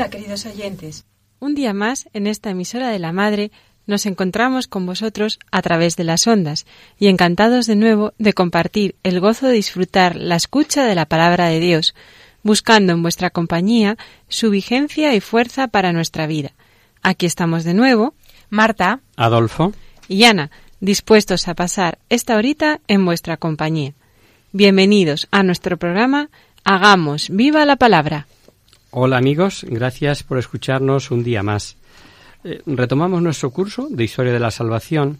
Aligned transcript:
Hola, 0.00 0.08
queridos 0.08 0.46
oyentes. 0.46 1.04
Un 1.40 1.54
día 1.54 1.74
más, 1.74 2.08
en 2.14 2.26
esta 2.26 2.48
emisora 2.48 2.88
de 2.88 2.98
la 2.98 3.12
Madre, 3.12 3.50
nos 3.84 4.06
encontramos 4.06 4.66
con 4.66 4.86
vosotros 4.86 5.38
a 5.52 5.60
través 5.60 5.94
de 5.96 6.04
las 6.04 6.26
ondas 6.26 6.64
y 6.98 7.08
encantados 7.08 7.66
de 7.66 7.76
nuevo 7.76 8.14
de 8.16 8.32
compartir 8.32 8.94
el 9.02 9.20
gozo 9.20 9.48
de 9.48 9.52
disfrutar 9.52 10.16
la 10.16 10.36
escucha 10.36 10.86
de 10.86 10.94
la 10.94 11.04
palabra 11.04 11.48
de 11.48 11.60
Dios, 11.60 11.94
buscando 12.42 12.94
en 12.94 13.02
vuestra 13.02 13.28
compañía 13.28 13.98
su 14.30 14.48
vigencia 14.48 15.14
y 15.14 15.20
fuerza 15.20 15.68
para 15.68 15.92
nuestra 15.92 16.26
vida. 16.26 16.52
Aquí 17.02 17.26
estamos 17.26 17.64
de 17.64 17.74
nuevo, 17.74 18.14
Marta 18.48 19.00
Adolfo. 19.16 19.74
y 20.08 20.24
Ana, 20.24 20.50
dispuestos 20.80 21.46
a 21.46 21.52
pasar 21.52 21.98
esta 22.08 22.36
horita 22.36 22.80
en 22.88 23.04
vuestra 23.04 23.36
compañía. 23.36 23.92
Bienvenidos 24.52 25.28
a 25.30 25.42
nuestro 25.42 25.76
programa 25.76 26.30
Hagamos 26.64 27.28
viva 27.28 27.66
la 27.66 27.76
palabra. 27.76 28.26
Hola 28.92 29.18
amigos, 29.18 29.64
gracias 29.68 30.24
por 30.24 30.36
escucharnos 30.36 31.12
un 31.12 31.22
día 31.22 31.44
más. 31.44 31.76
Eh, 32.42 32.60
retomamos 32.66 33.22
nuestro 33.22 33.50
curso 33.52 33.86
de 33.88 34.02
Historia 34.02 34.32
de 34.32 34.40
la 34.40 34.50
Salvación 34.50 35.18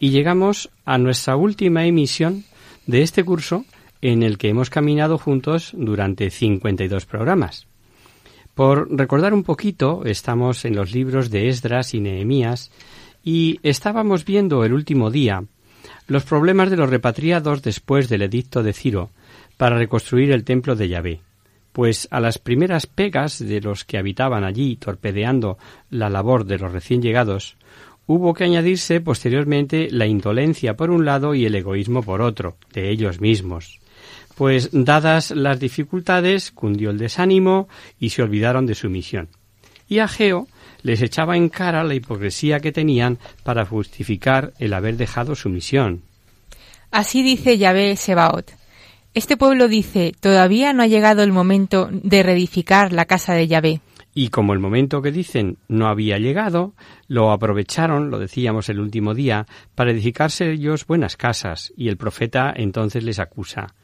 y 0.00 0.10
llegamos 0.10 0.70
a 0.84 0.98
nuestra 0.98 1.36
última 1.36 1.86
emisión 1.86 2.42
de 2.88 3.02
este 3.02 3.22
curso 3.22 3.64
en 4.00 4.24
el 4.24 4.38
que 4.38 4.48
hemos 4.48 4.70
caminado 4.70 5.18
juntos 5.18 5.70
durante 5.72 6.30
52 6.30 7.06
programas. 7.06 7.68
Por 8.56 8.90
recordar 8.90 9.34
un 9.34 9.44
poquito, 9.44 10.02
estamos 10.04 10.64
en 10.64 10.74
los 10.74 10.90
libros 10.90 11.30
de 11.30 11.48
Esdras 11.48 11.94
y 11.94 12.00
Nehemías 12.00 12.72
y 13.22 13.60
estábamos 13.62 14.24
viendo 14.24 14.64
el 14.64 14.72
último 14.72 15.12
día 15.12 15.44
los 16.08 16.24
problemas 16.24 16.70
de 16.70 16.76
los 16.76 16.90
repatriados 16.90 17.62
después 17.62 18.08
del 18.08 18.22
edicto 18.22 18.64
de 18.64 18.72
Ciro 18.72 19.10
para 19.56 19.78
reconstruir 19.78 20.32
el 20.32 20.42
templo 20.42 20.74
de 20.74 20.88
Yahvé 20.88 21.20
pues 21.72 22.06
a 22.10 22.20
las 22.20 22.38
primeras 22.38 22.86
pegas 22.86 23.38
de 23.38 23.60
los 23.60 23.84
que 23.84 23.98
habitaban 23.98 24.44
allí, 24.44 24.76
torpedeando 24.76 25.58
la 25.90 26.10
labor 26.10 26.44
de 26.44 26.58
los 26.58 26.72
recién 26.72 27.02
llegados, 27.02 27.56
hubo 28.06 28.34
que 28.34 28.44
añadirse 28.44 29.00
posteriormente 29.00 29.88
la 29.90 30.06
indolencia 30.06 30.76
por 30.76 30.90
un 30.90 31.04
lado 31.04 31.34
y 31.34 31.46
el 31.46 31.54
egoísmo 31.54 32.02
por 32.02 32.20
otro, 32.20 32.56
de 32.72 32.90
ellos 32.90 33.20
mismos. 33.20 33.80
Pues 34.36 34.70
dadas 34.72 35.30
las 35.30 35.60
dificultades, 35.60 36.50
cundió 36.52 36.90
el 36.90 36.98
desánimo 36.98 37.68
y 37.98 38.10
se 38.10 38.22
olvidaron 38.22 38.66
de 38.66 38.74
su 38.74 38.90
misión. 38.90 39.28
Y 39.88 39.98
Ageo 39.98 40.48
les 40.82 41.02
echaba 41.02 41.36
en 41.36 41.48
cara 41.48 41.84
la 41.84 41.94
hipocresía 41.94 42.60
que 42.60 42.72
tenían 42.72 43.18
para 43.44 43.64
justificar 43.64 44.52
el 44.58 44.72
haber 44.72 44.96
dejado 44.96 45.34
su 45.34 45.48
misión. 45.48 46.02
Así 46.90 47.22
dice 47.22 47.56
Yahvé 47.56 47.96
Sebaot. 47.96 48.61
Este 49.14 49.36
pueblo 49.36 49.68
dice, 49.68 50.14
todavía 50.18 50.72
no 50.72 50.82
ha 50.82 50.86
llegado 50.86 51.22
el 51.22 51.32
momento 51.32 51.90
de 51.92 52.22
reedificar 52.22 52.94
la 52.94 53.04
casa 53.04 53.34
de 53.34 53.46
Yahvé. 53.46 53.82
Y 54.14 54.28
como 54.28 54.54
el 54.54 54.58
momento 54.58 55.02
que 55.02 55.12
dicen 55.12 55.58
no 55.68 55.88
había 55.88 56.18
llegado, 56.18 56.72
lo 57.08 57.30
aprovecharon, 57.30 58.10
lo 58.10 58.18
decíamos 58.18 58.70
el 58.70 58.80
último 58.80 59.12
día, 59.12 59.46
para 59.74 59.90
edificarse 59.90 60.52
ellos 60.52 60.86
buenas 60.86 61.18
casas, 61.18 61.74
y 61.76 61.88
el 61.88 61.98
profeta 61.98 62.54
entonces 62.56 63.04
les 63.04 63.18
acusa. 63.18 63.74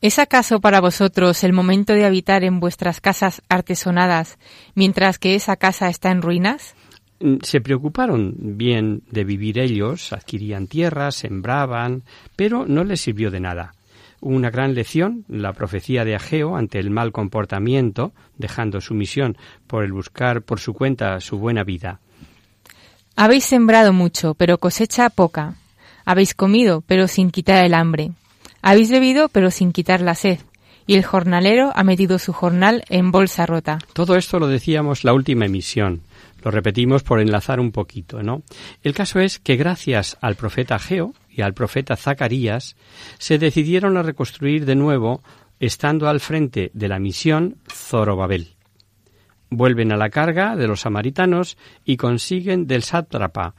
¿Es 0.00 0.18
acaso 0.18 0.60
para 0.60 0.80
vosotros 0.80 1.44
el 1.44 1.52
momento 1.52 1.92
de 1.92 2.04
habitar 2.04 2.42
en 2.42 2.58
vuestras 2.58 3.00
casas 3.00 3.42
artesonadas, 3.48 4.38
mientras 4.74 5.20
que 5.20 5.36
esa 5.36 5.56
casa 5.56 5.88
está 5.88 6.10
en 6.10 6.20
ruinas? 6.20 6.74
Mm, 7.20 7.36
Se 7.42 7.60
preocuparon 7.60 8.34
bien 8.58 9.02
de 9.08 9.22
vivir 9.22 9.60
ellos, 9.60 10.12
adquirían 10.12 10.66
tierras, 10.66 11.14
sembraban, 11.14 12.02
pero 12.34 12.66
no 12.66 12.82
les 12.82 13.00
sirvió 13.00 13.30
de 13.30 13.38
nada 13.38 13.72
una 14.24 14.50
gran 14.50 14.74
lección, 14.74 15.24
la 15.28 15.52
profecía 15.52 16.04
de 16.04 16.14
Ageo 16.14 16.56
ante 16.56 16.78
el 16.78 16.90
mal 16.90 17.12
comportamiento, 17.12 18.12
dejando 18.36 18.80
su 18.80 18.94
misión 18.94 19.36
por 19.66 19.84
el 19.84 19.92
buscar 19.92 20.42
por 20.42 20.60
su 20.60 20.72
cuenta 20.72 21.20
su 21.20 21.38
buena 21.38 21.62
vida. 21.62 22.00
Habéis 23.16 23.44
sembrado 23.44 23.92
mucho, 23.92 24.34
pero 24.34 24.58
cosecha 24.58 25.10
poca. 25.10 25.54
Habéis 26.04 26.34
comido, 26.34 26.82
pero 26.86 27.06
sin 27.06 27.30
quitar 27.30 27.64
el 27.64 27.74
hambre. 27.74 28.12
Habéis 28.62 28.90
bebido, 28.90 29.28
pero 29.28 29.50
sin 29.50 29.72
quitar 29.72 30.00
la 30.00 30.14
sed. 30.14 30.40
Y 30.86 30.94
el 30.94 31.04
jornalero 31.04 31.70
ha 31.74 31.84
metido 31.84 32.18
su 32.18 32.32
jornal 32.32 32.82
en 32.88 33.10
bolsa 33.10 33.46
rota. 33.46 33.78
Todo 33.92 34.16
esto 34.16 34.38
lo 34.38 34.48
decíamos 34.48 35.04
la 35.04 35.14
última 35.14 35.46
emisión. 35.46 36.00
Lo 36.44 36.50
repetimos 36.50 37.02
por 37.02 37.20
enlazar 37.20 37.58
un 37.58 37.72
poquito, 37.72 38.22
¿no? 38.22 38.42
El 38.82 38.92
caso 38.92 39.18
es 39.18 39.38
que 39.38 39.56
gracias 39.56 40.18
al 40.20 40.36
profeta 40.36 40.74
Ageo 40.74 41.14
y 41.30 41.40
al 41.40 41.54
profeta 41.54 41.96
Zacarías 41.96 42.76
se 43.18 43.38
decidieron 43.38 43.96
a 43.96 44.02
reconstruir 44.02 44.66
de 44.66 44.74
nuevo, 44.74 45.22
estando 45.58 46.06
al 46.06 46.20
frente 46.20 46.70
de 46.74 46.88
la 46.88 46.98
misión 46.98 47.56
Zorobabel. 47.72 48.56
Vuelven 49.48 49.90
a 49.90 49.96
la 49.96 50.10
carga 50.10 50.54
de 50.54 50.68
los 50.68 50.82
samaritanos 50.82 51.56
y 51.82 51.96
consiguen 51.96 52.66
del 52.66 52.82
sátrapa 52.82 53.54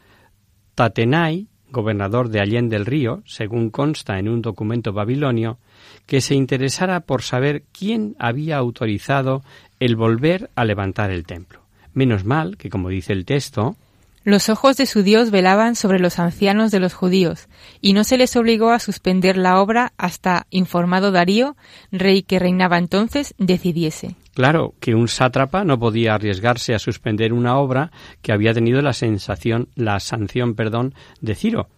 Tatenai, 0.75 1.47
gobernador 1.71 2.29
de 2.29 2.39
Allén 2.39 2.69
del 2.69 2.85
Río, 2.85 3.23
según 3.25 3.71
consta 3.71 4.19
en 4.19 4.29
un 4.29 4.43
documento 4.43 4.93
babilonio, 4.93 5.57
que 6.05 6.21
se 6.21 6.35
interesara 6.35 6.99
por 6.99 7.23
saber 7.23 7.63
quién 7.71 8.15
había 8.19 8.57
autorizado 8.57 9.43
el 9.79 9.95
volver 9.95 10.51
a 10.53 10.65
levantar 10.65 11.09
el 11.09 11.25
templo. 11.25 11.64
Menos 11.95 12.25
mal 12.25 12.57
que, 12.57 12.69
como 12.69 12.89
dice 12.89 13.13
el 13.13 13.25
texto, 13.25 13.77
Los 14.25 14.49
ojos 14.49 14.75
de 14.75 14.85
su 14.85 15.01
Dios 15.01 15.31
velaban 15.31 15.75
sobre 15.75 15.99
los 15.99 16.19
ancianos 16.19 16.69
de 16.71 16.79
los 16.79 16.93
judíos, 16.93 17.47
y 17.79 17.93
no 17.93 18.03
se 18.03 18.17
les 18.17 18.35
obligó 18.35 18.71
a 18.71 18.79
suspender 18.79 19.37
la 19.37 19.61
obra 19.61 19.93
hasta, 19.97 20.45
informado 20.49 21.11
Darío, 21.11 21.55
rey 21.91 22.21
que 22.21 22.37
reinaba 22.37 22.77
entonces, 22.77 23.33
decidiese. 23.37 24.15
Claro 24.33 24.73
que 24.81 24.93
un 24.93 25.07
sátrapa 25.07 25.63
no 25.63 25.79
podía 25.79 26.15
arriesgarse 26.15 26.75
a 26.75 26.79
suspender 26.79 27.31
una 27.31 27.57
obra 27.57 27.91
que 28.21 28.33
había 28.33 28.53
tenido 28.53 28.81
la 28.81 28.91
sensación, 28.91 29.69
la 29.75 30.01
sanción, 30.01 30.55
perdón, 30.55 30.93
de 31.21 31.35
Ciro. 31.35 31.69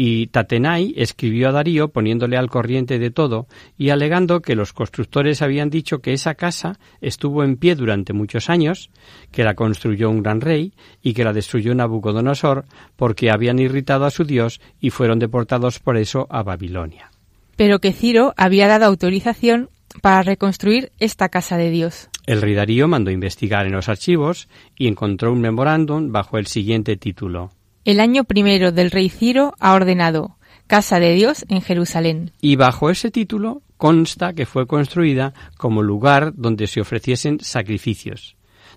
Y 0.00 0.28
Tatenai 0.28 0.94
escribió 0.96 1.48
a 1.48 1.52
Darío 1.52 1.88
poniéndole 1.88 2.36
al 2.36 2.48
corriente 2.48 3.00
de 3.00 3.10
todo 3.10 3.48
y 3.76 3.90
alegando 3.90 4.42
que 4.42 4.54
los 4.54 4.72
constructores 4.72 5.42
habían 5.42 5.70
dicho 5.70 5.98
que 5.98 6.12
esa 6.12 6.36
casa 6.36 6.78
estuvo 7.00 7.42
en 7.42 7.56
pie 7.56 7.74
durante 7.74 8.12
muchos 8.12 8.48
años, 8.48 8.90
que 9.32 9.42
la 9.42 9.56
construyó 9.56 10.08
un 10.08 10.22
gran 10.22 10.40
rey 10.40 10.72
y 11.02 11.14
que 11.14 11.24
la 11.24 11.32
destruyó 11.32 11.74
Nabucodonosor 11.74 12.64
porque 12.94 13.32
habían 13.32 13.58
irritado 13.58 14.04
a 14.04 14.12
su 14.12 14.22
Dios 14.22 14.60
y 14.80 14.90
fueron 14.90 15.18
deportados 15.18 15.80
por 15.80 15.96
eso 15.96 16.28
a 16.30 16.44
Babilonia. 16.44 17.10
Pero 17.56 17.80
que 17.80 17.92
Ciro 17.92 18.34
había 18.36 18.68
dado 18.68 18.84
autorización 18.84 19.68
para 20.00 20.22
reconstruir 20.22 20.92
esta 21.00 21.28
casa 21.28 21.56
de 21.56 21.70
Dios. 21.70 22.08
El 22.24 22.40
rey 22.40 22.54
Darío 22.54 22.86
mandó 22.86 23.10
investigar 23.10 23.66
en 23.66 23.72
los 23.72 23.88
archivos 23.88 24.48
y 24.76 24.86
encontró 24.86 25.32
un 25.32 25.40
memorándum 25.40 26.12
bajo 26.12 26.38
el 26.38 26.46
siguiente 26.46 26.96
título. 26.96 27.50
El 27.84 28.00
año 28.00 28.24
primero 28.24 28.72
del 28.72 28.90
rey 28.90 29.08
Ciro 29.08 29.54
ha 29.60 29.74
ordenado 29.74 30.36
Casa 30.66 31.00
de 31.00 31.14
Dios 31.14 31.46
en 31.48 31.62
Jerusalén. 31.62 32.32
Y 32.42 32.56
bajo 32.56 32.90
ese 32.90 33.10
título 33.10 33.62
consta 33.78 34.34
que 34.34 34.44
fue 34.44 34.66
construida 34.66 35.32
como 35.56 35.82
lugar 35.82 36.34
donde 36.34 36.66
se 36.66 36.82
ofreciesen 36.82 37.40
sacrificios. 37.40 38.36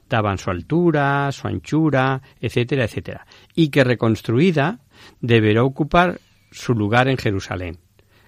Daban 0.09 0.37
su 0.37 0.49
altura, 0.51 1.29
su 1.33 1.47
anchura, 1.47 2.21
etcétera, 2.39 2.85
etcétera. 2.85 3.25
Y 3.55 3.69
que 3.69 3.83
reconstruida 3.83 4.79
deberá 5.19 5.65
ocupar 5.65 6.21
su 6.51 6.73
lugar 6.73 7.09
en 7.09 7.17
Jerusalén. 7.17 7.79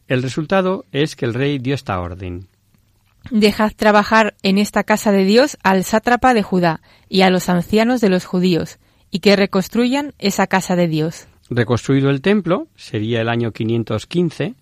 El 0.07 0.21
resultado 0.21 0.85
es 0.91 1.15
que 1.15 1.25
el 1.25 1.33
rey 1.33 1.59
dio 1.59 1.75
esta 1.75 1.99
orden. 2.01 2.47
Dejad 3.31 3.71
trabajar 3.73 4.35
en 4.43 4.57
esta 4.57 4.83
casa 4.83 5.13
de 5.13 5.23
Dios 5.23 5.57
al 5.63 5.85
sátrapa 5.85 6.33
de 6.33 6.43
Judá 6.43 6.81
y 7.07 7.21
a 7.21 7.29
los 7.29 7.47
ancianos 7.47 8.01
de 8.01 8.09
los 8.09 8.25
judíos, 8.25 8.79
y 9.13 9.19
que 9.19 9.35
reconstruyan 9.35 10.13
esa 10.17 10.47
casa 10.47 10.75
de 10.75 10.87
Dios. 10.87 11.27
Reconstruido 11.47 12.09
el 12.09 12.21
templo, 12.21 12.67
sería 12.75 13.21
el 13.21 13.29
año 13.29 13.51
515, 13.51 14.55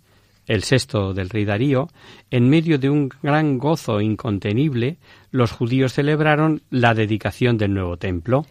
el 0.46 0.64
sexto 0.64 1.14
del 1.14 1.30
rey 1.30 1.46
Darío, 1.46 1.88
en 2.32 2.50
medio 2.50 2.78
de 2.78 2.90
un 2.90 3.10
gran 3.24 3.58
gozo 3.58 4.02
incontenible, 4.02 4.98
los 5.32 5.54
judíos 5.54 5.94
celebraron 5.94 6.64
la 6.70 6.94
dedicación 6.94 7.58
del 7.58 7.74
nuevo 7.74 7.96
templo. 7.96 8.46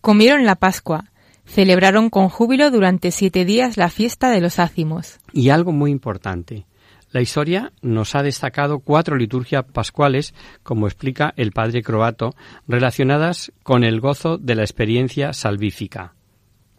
Comieron 0.00 0.44
la 0.44 0.56
Pascua, 0.56 1.04
celebraron 1.46 2.10
con 2.10 2.28
júbilo 2.28 2.72
durante 2.72 3.12
siete 3.12 3.44
días 3.44 3.76
la 3.76 3.90
fiesta 3.90 4.30
de 4.30 4.40
los 4.40 4.58
ácimos. 4.58 5.20
Y 5.32 5.50
algo 5.50 5.70
muy 5.70 5.92
importante, 5.92 6.66
la 7.10 7.20
historia 7.20 7.72
nos 7.80 8.14
ha 8.14 8.22
destacado 8.22 8.80
cuatro 8.80 9.16
liturgias 9.16 9.64
pascuales, 9.64 10.34
como 10.62 10.86
explica 10.86 11.32
el 11.36 11.52
padre 11.52 11.82
croato, 11.82 12.34
relacionadas 12.66 13.52
con 13.62 13.84
el 13.84 14.00
gozo 14.00 14.38
de 14.38 14.54
la 14.54 14.62
experiencia 14.62 15.32
salvífica. 15.32 16.14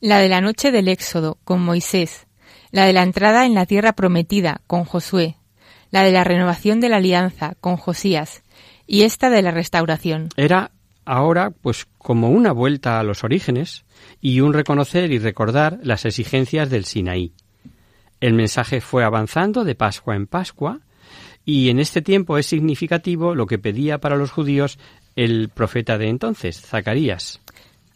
La 0.02 0.20
de 0.20 0.30
la 0.30 0.42
noche 0.42 0.72
del 0.72 0.88
Éxodo, 0.88 1.38
con 1.44 1.62
Moisés, 1.62 2.28
la 2.72 2.86
de 2.86 2.94
la 2.94 3.04
entrada 3.04 3.46
en 3.46 3.54
la 3.54 3.66
tierra 3.66 3.94
prometida, 3.94 4.62
con 4.68 4.86
Josué, 4.86 5.36
la 5.92 6.04
de 6.04 6.12
la 6.12 6.24
renovación 6.24 6.80
de 6.80 6.90
la 6.90 6.98
alianza, 6.98 7.56
con 7.60 7.78
Josías, 7.78 8.44
y 8.86 9.04
esta 9.04 9.30
de 9.30 9.42
la 9.42 9.52
restauración. 9.52 10.30
Era 10.38 10.72
ahora 11.06 11.50
pues 11.50 11.88
como 11.98 12.30
una 12.30 12.52
vuelta 12.52 13.00
a 13.00 13.04
los 13.04 13.24
orígenes 13.24 13.84
y 14.22 14.42
un 14.42 14.54
reconocer 14.54 15.12
y 15.12 15.18
recordar 15.18 15.80
las 15.84 16.06
exigencias 16.06 16.70
del 16.70 16.86
Sinaí. 16.86 17.34
El 18.22 18.34
mensaje 18.34 18.82
fue 18.82 19.04
avanzando 19.04 19.64
de 19.64 19.76
Pascua 19.76 20.16
en 20.16 20.28
Pascua 20.28 20.80
y 21.46 21.70
en 21.70 21.80
este 21.80 22.02
tiempo 22.02 22.38
es 22.38 22.46
significativo 22.46 23.34
lo 23.34 23.48
que 23.48 23.60
pedía 23.60 24.00
para 24.00 24.18
los 24.18 24.32
judíos 24.32 24.78
el 25.16 25.50
profeta 25.50 25.98
de 25.98 26.10
entonces, 26.10 26.62
Zacarías. 26.62 27.42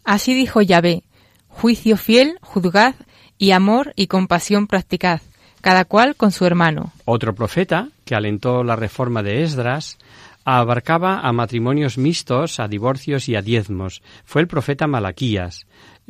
Así 0.03 0.33
dijo 0.33 0.61
Yahvé, 0.61 1.03
juicio 1.47 1.97
fiel, 1.97 2.37
juzgad, 2.41 2.95
y 3.37 3.51
amor 3.51 3.93
y 3.95 4.07
compasión 4.07 4.67
practicad, 4.67 5.21
cada 5.61 5.85
cual 5.85 6.15
con 6.15 6.31
su 6.31 6.45
hermano. 6.45 6.93
Otro 7.05 7.35
profeta, 7.35 7.89
que 8.05 8.15
alentó 8.15 8.63
la 8.63 8.75
reforma 8.75 9.23
de 9.23 9.43
Esdras, 9.43 9.97
abarcaba 10.45 11.19
a 11.19 11.31
matrimonios 11.33 11.97
mixtos, 11.97 12.59
a 12.59 12.67
divorcios 12.67 13.27
y 13.29 13.35
a 13.35 13.41
diezmos. 13.41 14.01
Fue 14.25 14.41
el 14.41 14.47
profeta 14.47 14.87
Malaquías. 14.87 15.65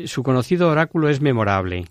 Su 0.05 0.23
conocido 0.23 0.69
oráculo 0.69 1.09
es 1.09 1.21
memorable. 1.21 1.85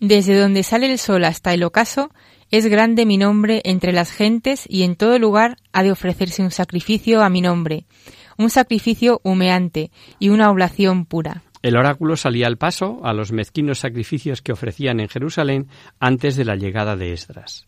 Desde 0.00 0.38
donde 0.38 0.62
sale 0.62 0.90
el 0.90 0.98
sol 0.98 1.24
hasta 1.24 1.54
el 1.54 1.62
ocaso, 1.62 2.10
es 2.50 2.66
grande 2.66 3.06
mi 3.06 3.16
nombre 3.16 3.62
entre 3.64 3.92
las 3.92 4.12
gentes 4.12 4.64
y 4.68 4.82
en 4.82 4.94
todo 4.96 5.18
lugar 5.18 5.56
ha 5.72 5.82
de 5.82 5.90
ofrecerse 5.90 6.42
un 6.42 6.50
sacrificio 6.50 7.22
a 7.22 7.30
mi 7.30 7.40
nombre, 7.40 7.86
un 8.36 8.50
sacrificio 8.50 9.20
humeante 9.24 9.90
y 10.18 10.28
una 10.28 10.50
oblación 10.50 11.06
pura. 11.06 11.42
El 11.62 11.76
oráculo 11.76 12.16
salía 12.16 12.46
al 12.46 12.58
paso 12.58 13.00
a 13.02 13.12
los 13.12 13.32
mezquinos 13.32 13.78
sacrificios 13.80 14.42
que 14.42 14.52
ofrecían 14.52 15.00
en 15.00 15.08
Jerusalén 15.08 15.68
antes 15.98 16.36
de 16.36 16.44
la 16.44 16.54
llegada 16.54 16.94
de 16.96 17.12
Esdras. 17.12 17.66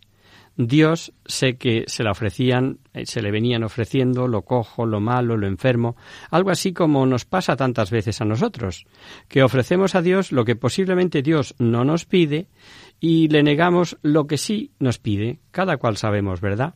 Dios 0.59 1.13
sé 1.25 1.57
que 1.57 1.85
se 1.87 2.03
la 2.03 2.11
ofrecían, 2.11 2.81
eh, 2.93 3.07
se 3.07 3.23
le 3.23 3.31
venían 3.31 3.63
ofreciendo 3.63 4.27
lo 4.27 4.43
cojo, 4.43 4.87
lo 4.87 4.99
malo, 4.99 5.37
lo 5.37 5.47
enfermo, 5.47 5.97
algo 6.31 6.51
así 6.51 6.73
como 6.73 7.07
nos 7.07 7.25
pasa 7.25 7.55
tantas 7.55 7.93
veces 7.93 8.21
a 8.21 8.25
nosotros, 8.25 8.85
que 9.29 9.45
ofrecemos 9.45 9.95
a 9.95 10.03
Dios 10.03 10.33
lo 10.33 10.45
que 10.45 10.57
posiblemente 10.57 11.23
Dios 11.23 11.55
no 11.59 11.85
nos 11.85 12.07
pide 12.07 12.49
y 12.99 13.29
le 13.29 13.45
negamos 13.45 13.99
lo 14.03 14.27
que 14.27 14.37
sí 14.37 14.73
nos 14.81 14.99
pide, 14.99 15.39
cada 15.53 15.77
cual 15.77 15.97
sabemos, 15.97 16.41
¿verdad? 16.41 16.75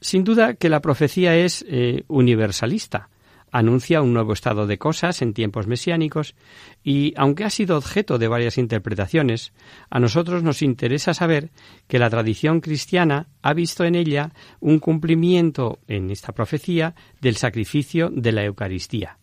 Sin 0.00 0.22
duda 0.22 0.54
que 0.54 0.68
la 0.68 0.80
profecía 0.80 1.34
es 1.36 1.64
eh, 1.68 2.04
universalista, 2.06 3.08
anuncia 3.52 4.02
un 4.02 4.12
nuevo 4.12 4.32
estado 4.32 4.66
de 4.66 4.78
cosas 4.78 5.22
en 5.22 5.34
tiempos 5.34 5.66
mesiánicos 5.66 6.34
y, 6.82 7.14
aunque 7.16 7.44
ha 7.44 7.50
sido 7.50 7.76
objeto 7.76 8.18
de 8.18 8.28
varias 8.28 8.58
interpretaciones, 8.58 9.52
a 9.90 10.00
nosotros 10.00 10.42
nos 10.42 10.62
interesa 10.62 11.14
saber 11.14 11.50
que 11.86 11.98
la 11.98 12.10
tradición 12.10 12.60
cristiana 12.60 13.28
ha 13.42 13.54
visto 13.54 13.84
en 13.84 13.94
ella 13.94 14.32
un 14.60 14.78
cumplimiento 14.78 15.78
en 15.86 16.10
esta 16.10 16.32
profecía 16.32 16.94
del 17.20 17.36
sacrificio 17.36 18.10
de 18.12 18.32
la 18.32 18.44
Eucaristía. 18.44 19.18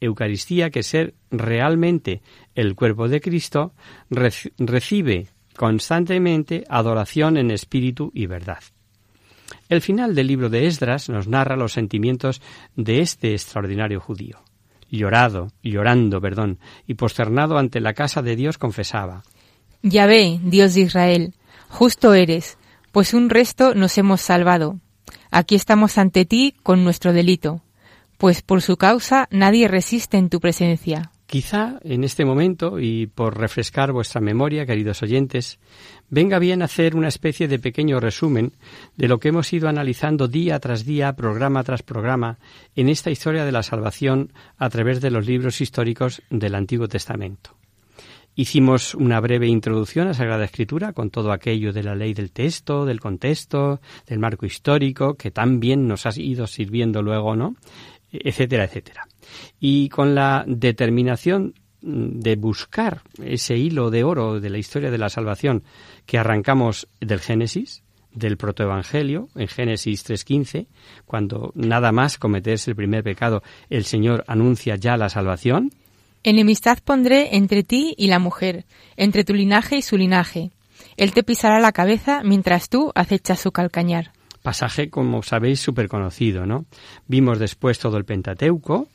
Eucaristía 0.00 0.70
que 0.70 0.82
ser 0.82 1.14
realmente 1.30 2.22
el 2.54 2.74
cuerpo 2.74 3.08
de 3.08 3.20
Cristo 3.20 3.72
recibe 4.10 5.28
constantemente 5.56 6.64
adoración 6.68 7.36
en 7.36 7.50
espíritu 7.50 8.10
y 8.14 8.26
verdad. 8.26 8.62
El 9.74 9.80
final 9.80 10.14
del 10.14 10.28
libro 10.28 10.50
de 10.50 10.68
Esdras 10.68 11.08
nos 11.08 11.26
narra 11.26 11.56
los 11.56 11.72
sentimientos 11.72 12.40
de 12.76 13.00
este 13.00 13.32
extraordinario 13.32 13.98
judío. 13.98 14.38
Llorado, 14.88 15.48
llorando, 15.64 16.20
perdón, 16.20 16.60
y 16.86 16.94
posternado 16.94 17.58
ante 17.58 17.80
la 17.80 17.92
casa 17.92 18.22
de 18.22 18.36
Dios 18.36 18.56
confesaba. 18.56 19.24
Yahvé, 19.82 20.38
Dios 20.44 20.74
de 20.74 20.82
Israel, 20.82 21.34
justo 21.68 22.14
eres, 22.14 22.56
pues 22.92 23.14
un 23.14 23.30
resto 23.30 23.74
nos 23.74 23.98
hemos 23.98 24.20
salvado. 24.20 24.78
Aquí 25.32 25.56
estamos 25.56 25.98
ante 25.98 26.24
ti 26.24 26.54
con 26.62 26.84
nuestro 26.84 27.12
delito, 27.12 27.60
pues 28.16 28.42
por 28.42 28.62
su 28.62 28.76
causa 28.76 29.26
nadie 29.32 29.66
resiste 29.66 30.18
en 30.18 30.28
tu 30.28 30.38
presencia. 30.38 31.10
Quizá 31.34 31.80
en 31.82 32.04
este 32.04 32.24
momento, 32.24 32.78
y 32.78 33.08
por 33.08 33.36
refrescar 33.36 33.90
vuestra 33.90 34.20
memoria, 34.20 34.66
queridos 34.66 35.02
oyentes, 35.02 35.58
venga 36.08 36.38
bien 36.38 36.62
hacer 36.62 36.94
una 36.94 37.08
especie 37.08 37.48
de 37.48 37.58
pequeño 37.58 37.98
resumen 37.98 38.52
de 38.96 39.08
lo 39.08 39.18
que 39.18 39.30
hemos 39.30 39.52
ido 39.52 39.68
analizando 39.68 40.28
día 40.28 40.60
tras 40.60 40.84
día, 40.84 41.16
programa 41.16 41.64
tras 41.64 41.82
programa, 41.82 42.38
en 42.76 42.88
esta 42.88 43.10
historia 43.10 43.44
de 43.44 43.50
la 43.50 43.64
salvación 43.64 44.32
a 44.58 44.70
través 44.70 45.00
de 45.00 45.10
los 45.10 45.26
libros 45.26 45.60
históricos 45.60 46.22
del 46.30 46.54
Antiguo 46.54 46.86
Testamento. 46.86 47.56
Hicimos 48.36 48.96
una 48.96 49.20
breve 49.20 49.46
introducción 49.46 50.08
a 50.08 50.14
Sagrada 50.14 50.44
Escritura 50.44 50.92
con 50.92 51.10
todo 51.10 51.30
aquello 51.30 51.72
de 51.72 51.84
la 51.84 51.94
ley 51.94 52.14
del 52.14 52.32
texto, 52.32 52.84
del 52.84 52.98
contexto, 52.98 53.80
del 54.08 54.18
marco 54.18 54.44
histórico, 54.44 55.14
que 55.14 55.30
tan 55.30 55.60
bien 55.60 55.86
nos 55.86 56.04
ha 56.06 56.10
ido 56.16 56.48
sirviendo 56.48 57.00
luego, 57.00 57.36
¿no? 57.36 57.54
Etcétera, 58.22 58.64
etcétera. 58.64 59.06
Y 59.60 59.88
con 59.88 60.14
la 60.14 60.44
determinación 60.46 61.54
de 61.84 62.36
buscar 62.36 63.02
ese 63.22 63.56
hilo 63.56 63.90
de 63.90 64.04
oro 64.04 64.40
de 64.40 64.50
la 64.50 64.58
historia 64.58 64.90
de 64.90 64.98
la 64.98 65.10
salvación 65.10 65.64
que 66.06 66.18
arrancamos 66.18 66.88
del 67.00 67.20
Génesis, 67.20 67.82
del 68.12 68.36
protoevangelio, 68.36 69.28
en 69.34 69.48
Génesis 69.48 70.08
3.15, 70.08 70.66
cuando 71.04 71.52
nada 71.54 71.92
más 71.92 72.16
cometerse 72.16 72.70
el 72.70 72.76
primer 72.76 73.02
pecado, 73.02 73.42
el 73.68 73.84
Señor 73.84 74.24
anuncia 74.28 74.76
ya 74.76 74.96
la 74.96 75.08
salvación. 75.08 75.72
Enemistad 76.22 76.78
pondré 76.82 77.36
entre 77.36 77.64
ti 77.64 77.94
y 77.98 78.06
la 78.06 78.18
mujer, 78.18 78.64
entre 78.96 79.24
tu 79.24 79.34
linaje 79.34 79.76
y 79.76 79.82
su 79.82 79.98
linaje. 79.98 80.52
Él 80.96 81.12
te 81.12 81.22
pisará 81.22 81.60
la 81.60 81.72
cabeza 81.72 82.22
mientras 82.24 82.68
tú 82.68 82.92
acechas 82.94 83.40
su 83.40 83.52
calcañar 83.52 84.12
pasaje, 84.44 84.90
como 84.90 85.22
sabéis, 85.22 85.58
súper 85.58 85.88
conocido, 85.88 86.44
¿no? 86.44 86.66
Vimos 87.08 87.38
después 87.38 87.78
todo 87.78 87.96
el 87.96 88.04
Pentateuco. 88.04 88.88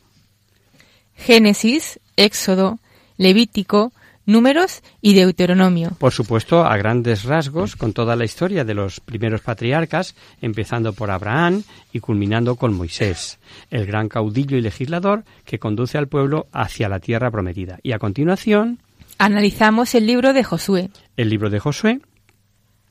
Génesis, 1.15 2.00
Éxodo, 2.15 2.77
Levítico, 3.18 3.91
Números 4.27 4.84
y 5.01 5.15
Deuteronomio. 5.15 5.89
Por 5.98 6.13
supuesto, 6.13 6.63
a 6.63 6.77
grandes 6.77 7.24
rasgos, 7.24 7.75
con 7.75 7.94
toda 7.94 8.15
la 8.15 8.25
historia 8.25 8.63
de 8.63 8.75
los 8.75 9.00
primeros 9.00 9.41
patriarcas, 9.41 10.13
empezando 10.39 10.94
por 10.94 11.10
Abraham 11.10 11.63
y 11.91 12.00
culminando 12.00 12.56
con 12.56 12.75
Moisés, 12.75 13.39
el 13.72 13.88
gran 13.88 14.08
caudillo 14.08 14.56
y 14.56 14.62
legislador 14.62 15.24
que 15.46 15.58
conduce 15.58 15.98
al 15.98 16.08
pueblo 16.08 16.46
hacia 16.51 16.89
la 16.89 17.00
tierra 17.00 17.32
prometida. 17.32 17.79
Y 17.82 17.94
a 17.94 17.98
continuación... 17.98 18.77
Analizamos 19.18 19.96
el 19.96 20.06
libro 20.06 20.32
de 20.32 20.44
Josué. 20.44 20.91
El 21.18 21.29
libro 21.29 21.50
de 21.50 21.58
Josué 21.58 22.00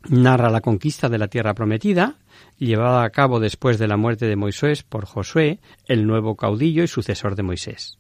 narra 0.09 0.51
la 0.51 0.61
conquista 0.61 1.09
de 1.09 1.19
la 1.19 1.29
tierra 1.29 1.55
prometida, 1.55 2.17
llevada 2.59 3.05
a 3.05 3.11
cabo 3.11 3.41
después 3.41 3.79
de 3.79 3.89
la 3.89 3.97
muerte 3.97 4.27
de 4.27 4.37
Moisés 4.37 4.83
por 4.83 5.07
Josué, 5.07 5.61
el 5.87 6.07
nuevo 6.07 6.37
caudillo 6.37 6.83
y 6.83 6.89
sucesor 6.89 7.37
de 7.37 7.43
Moisés. 7.43 7.99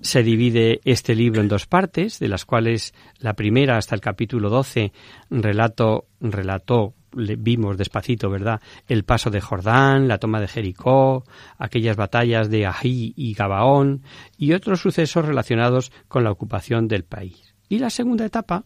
Se 0.00 0.22
divide 0.22 0.80
este 0.84 1.14
libro 1.14 1.40
en 1.40 1.48
dos 1.48 1.66
partes, 1.66 2.18
de 2.18 2.28
las 2.28 2.44
cuales 2.44 2.92
la 3.18 3.34
primera 3.34 3.76
hasta 3.76 3.94
el 3.94 4.00
capítulo 4.00 4.50
12 4.50 4.92
relato, 5.30 6.06
relató, 6.20 6.94
vimos 7.12 7.76
despacito, 7.76 8.28
¿verdad? 8.30 8.60
El 8.88 9.04
paso 9.04 9.30
de 9.30 9.40
Jordán, 9.40 10.08
la 10.08 10.18
toma 10.18 10.40
de 10.40 10.48
Jericó, 10.48 11.24
aquellas 11.58 11.96
batallas 11.96 12.50
de 12.50 12.66
Ají 12.66 13.12
y 13.16 13.34
Gabaón 13.34 14.02
y 14.36 14.54
otros 14.54 14.80
sucesos 14.80 15.24
relacionados 15.24 15.92
con 16.08 16.24
la 16.24 16.32
ocupación 16.32 16.88
del 16.88 17.04
país. 17.04 17.54
Y 17.68 17.78
la 17.78 17.90
segunda 17.90 18.26
etapa, 18.26 18.64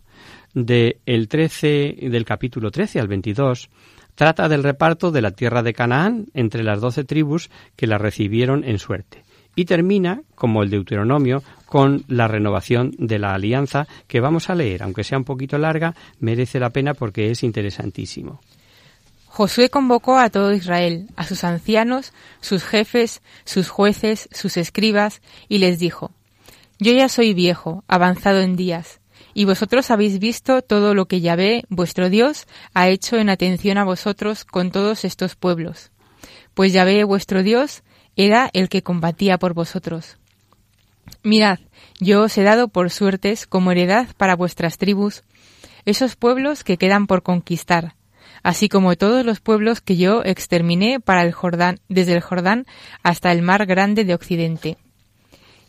del 0.55 1.01
el 1.05 1.29
13, 1.29 2.09
del 2.11 2.25
capítulo 2.25 2.71
13 2.71 2.99
al 2.99 3.09
22, 3.09 3.69
trata 4.17 4.49
del 4.49 4.65
reparto 4.65 5.13
de 5.13 5.23
la 5.23 5.31
tierra 5.31 5.63
de 5.63 5.75
Canaán 5.75 6.27
entre 6.35 6.65
las 6.65 6.81
doce 6.81 7.05
tribus 7.05 7.51
que 7.77 7.87
la 7.87 7.99
recibieron 7.99 8.65
en 8.65 8.81
suerte. 8.81 9.23
Y 9.55 9.65
termina, 9.65 10.23
como 10.35 10.63
el 10.63 10.71
Deuteronomio, 10.71 11.43
con 11.67 12.05
la 12.09 12.27
renovación 12.27 12.93
de 12.99 13.19
la 13.19 13.33
alianza 13.33 13.87
que 14.09 14.21
vamos 14.21 14.51
a 14.51 14.55
leer, 14.55 14.83
aunque 14.83 15.05
sea 15.05 15.19
un 15.19 15.25
poquito 15.25 15.57
larga, 15.57 15.95
merece 16.19 16.59
la 16.59 16.71
pena 16.71 16.95
porque 16.95 17.31
es 17.31 17.43
interesantísimo. 17.43 18.41
Josué 19.27 19.69
convocó 19.69 20.19
a 20.19 20.31
todo 20.31 20.53
Israel, 20.53 21.09
a 21.15 21.25
sus 21.25 21.45
ancianos, 21.45 22.13
sus 22.41 22.65
jefes, 22.65 23.23
sus 23.45 23.69
jueces, 23.69 24.29
sus 24.33 24.57
escribas, 24.57 25.21
y 25.49 25.59
les 25.59 25.79
dijo, 25.79 26.11
Yo 26.79 26.93
ya 26.93 27.09
soy 27.09 27.35
viejo, 27.35 27.85
avanzado 27.87 28.41
en 28.41 28.57
días, 28.57 29.01
y 29.37 29.45
vosotros 29.45 29.91
habéis 29.91 30.19
visto 30.19 30.63
todo 30.63 30.95
lo 30.95 31.09
que 31.09 31.21
Yahvé, 31.21 31.65
vuestro 31.69 32.09
Dios, 32.09 32.47
ha 32.73 32.89
hecho 32.89 33.17
en 33.17 33.29
atención 33.29 33.77
a 33.77 33.85
vosotros 33.85 34.47
con 34.47 34.71
todos 34.71 35.05
estos 35.05 35.37
pueblos. 35.37 35.91
Pues 36.55 36.73
Yahvé, 36.73 37.05
vuestro 37.05 37.43
Dios, 37.43 37.83
era 38.17 38.49
el 38.55 38.71
que 38.71 38.83
combatía 38.83 39.37
por 39.37 39.53
vosotros. 39.53 40.17
Mirad, 41.23 41.59
yo 42.01 42.23
os 42.23 42.39
he 42.39 42.45
dado 42.45 42.69
por 42.69 42.91
suertes 42.91 43.47
como 43.47 43.73
heredad 43.73 44.09
para 44.17 44.37
vuestras 44.37 44.79
tribus 44.79 45.23
esos 45.85 46.17
pueblos 46.17 46.65
que 46.65 46.79
quedan 46.79 47.07
por 47.07 47.23
conquistar, 47.23 47.95
así 48.43 48.71
como 48.71 48.97
todos 48.97 49.27
los 49.27 49.41
pueblos 49.41 49.83
que 49.83 49.99
yo 49.99 50.25
exterminé 50.25 50.99
para 50.99 51.21
el 51.21 51.33
Jordán, 51.33 51.79
desde 51.91 52.15
el 52.15 52.23
Jordán 52.23 52.65
hasta 53.03 53.33
el 53.33 53.43
mar 53.43 53.67
grande 53.67 54.07
de 54.07 54.15
Occidente. 54.15 54.79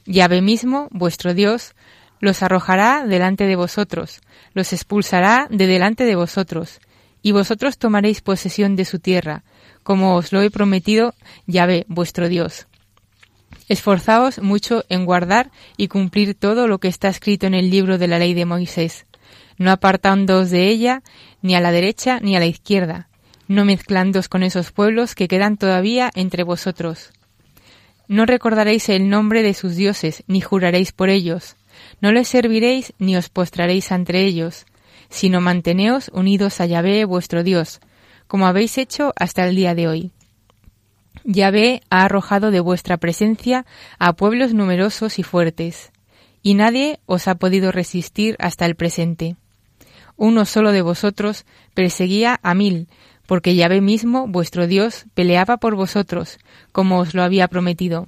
Yahvé 0.06 0.42
mismo, 0.42 0.88
vuestro 0.92 1.34
Dios, 1.34 1.76
los 2.20 2.44
arrojará 2.44 3.06
delante 3.06 3.46
de 3.46 3.56
vosotros, 3.56 4.22
los 4.54 4.74
expulsará 4.74 5.48
de 5.50 5.68
delante 5.68 6.06
de 6.06 6.16
vosotros, 6.16 6.80
y 7.22 7.32
vosotros 7.32 7.78
tomaréis 7.78 8.22
posesión 8.22 8.76
de 8.76 8.86
su 8.86 9.00
tierra, 9.00 9.44
como 9.84 10.16
os 10.16 10.32
lo 10.32 10.42
he 10.42 10.50
prometido 10.50 11.14
Yahvé, 11.46 11.86
vuestro 11.88 12.30
Dios. 12.30 12.68
Esforzaos 13.68 14.40
mucho 14.40 14.86
en 14.88 15.06
guardar 15.06 15.52
y 15.76 15.90
cumplir 15.90 16.36
todo 16.36 16.68
lo 16.68 16.80
que 16.80 16.88
está 16.88 17.10
escrito 17.10 17.48
en 17.48 17.54
el 17.54 17.70
libro 17.70 17.98
de 17.98 18.08
la 18.08 18.18
ley 18.18 18.34
de 18.34 18.46
Moisés, 18.46 19.06
no 19.58 19.72
apartándoos 19.72 20.52
de 20.52 20.70
ella 20.70 21.04
ni 21.42 21.56
a 21.56 21.60
la 21.60 21.72
derecha 21.72 22.20
ni 22.22 22.38
a 22.38 22.40
la 22.40 22.46
izquierda, 22.46 23.10
no 23.48 23.66
mezclándoos 23.66 24.30
con 24.30 24.44
esos 24.44 24.72
pueblos 24.72 25.16
que 25.16 25.28
quedan 25.28 25.58
todavía 25.58 26.12
entre 26.16 26.44
vosotros. 26.44 27.12
No 28.08 28.26
recordaréis 28.26 28.88
el 28.88 29.10
nombre 29.10 29.44
de 29.44 29.54
sus 29.54 29.76
dioses, 29.76 30.24
ni 30.28 30.40
juraréis 30.40 30.94
por 30.94 31.10
ellos, 31.10 31.57
no 32.02 32.12
les 32.12 32.28
serviréis 32.28 32.94
ni 33.00 33.18
os 33.18 33.30
postraréis 33.30 33.92
ante 33.92 34.26
ellos, 34.26 34.66
sino 35.10 35.42
manteneos 35.42 36.10
unidos 36.14 36.62
a 36.62 36.66
Yahvé 36.66 37.06
vuestro 37.06 37.44
Dios, 37.44 37.80
como 38.28 38.48
habéis 38.48 38.78
hecho 38.78 39.14
hasta 39.16 39.48
el 39.48 39.56
día 39.56 39.74
de 39.76 39.88
hoy. 39.88 40.12
Yahvé 41.24 41.82
ha 41.90 42.04
arrojado 42.04 42.52
de 42.52 42.60
vuestra 42.60 42.98
presencia 42.98 43.66
a 44.00 44.14
pueblos 44.14 44.54
numerosos 44.54 45.20
y 45.20 45.24
fuertes, 45.24 45.92
y 46.42 46.54
nadie 46.54 47.00
os 47.06 47.28
ha 47.28 47.36
podido 47.36 47.72
resistir 47.72 48.36
hasta 48.40 48.66
el 48.66 48.76
presente. 48.76 49.36
Uno 50.16 50.46
solo 50.46 50.72
de 50.72 50.82
vosotros 50.82 51.46
perseguía 51.74 52.40
a 52.44 52.54
mil, 52.54 52.88
porque 53.26 53.56
Yahvé 53.56 53.82
mismo, 53.82 54.28
vuestro 54.28 54.68
Dios, 54.68 55.06
peleaba 55.14 55.58
por 55.58 55.76
vosotros, 55.76 56.40
como 56.72 57.00
os 57.00 57.14
lo 57.14 57.24
había 57.24 57.48
prometido. 57.48 58.08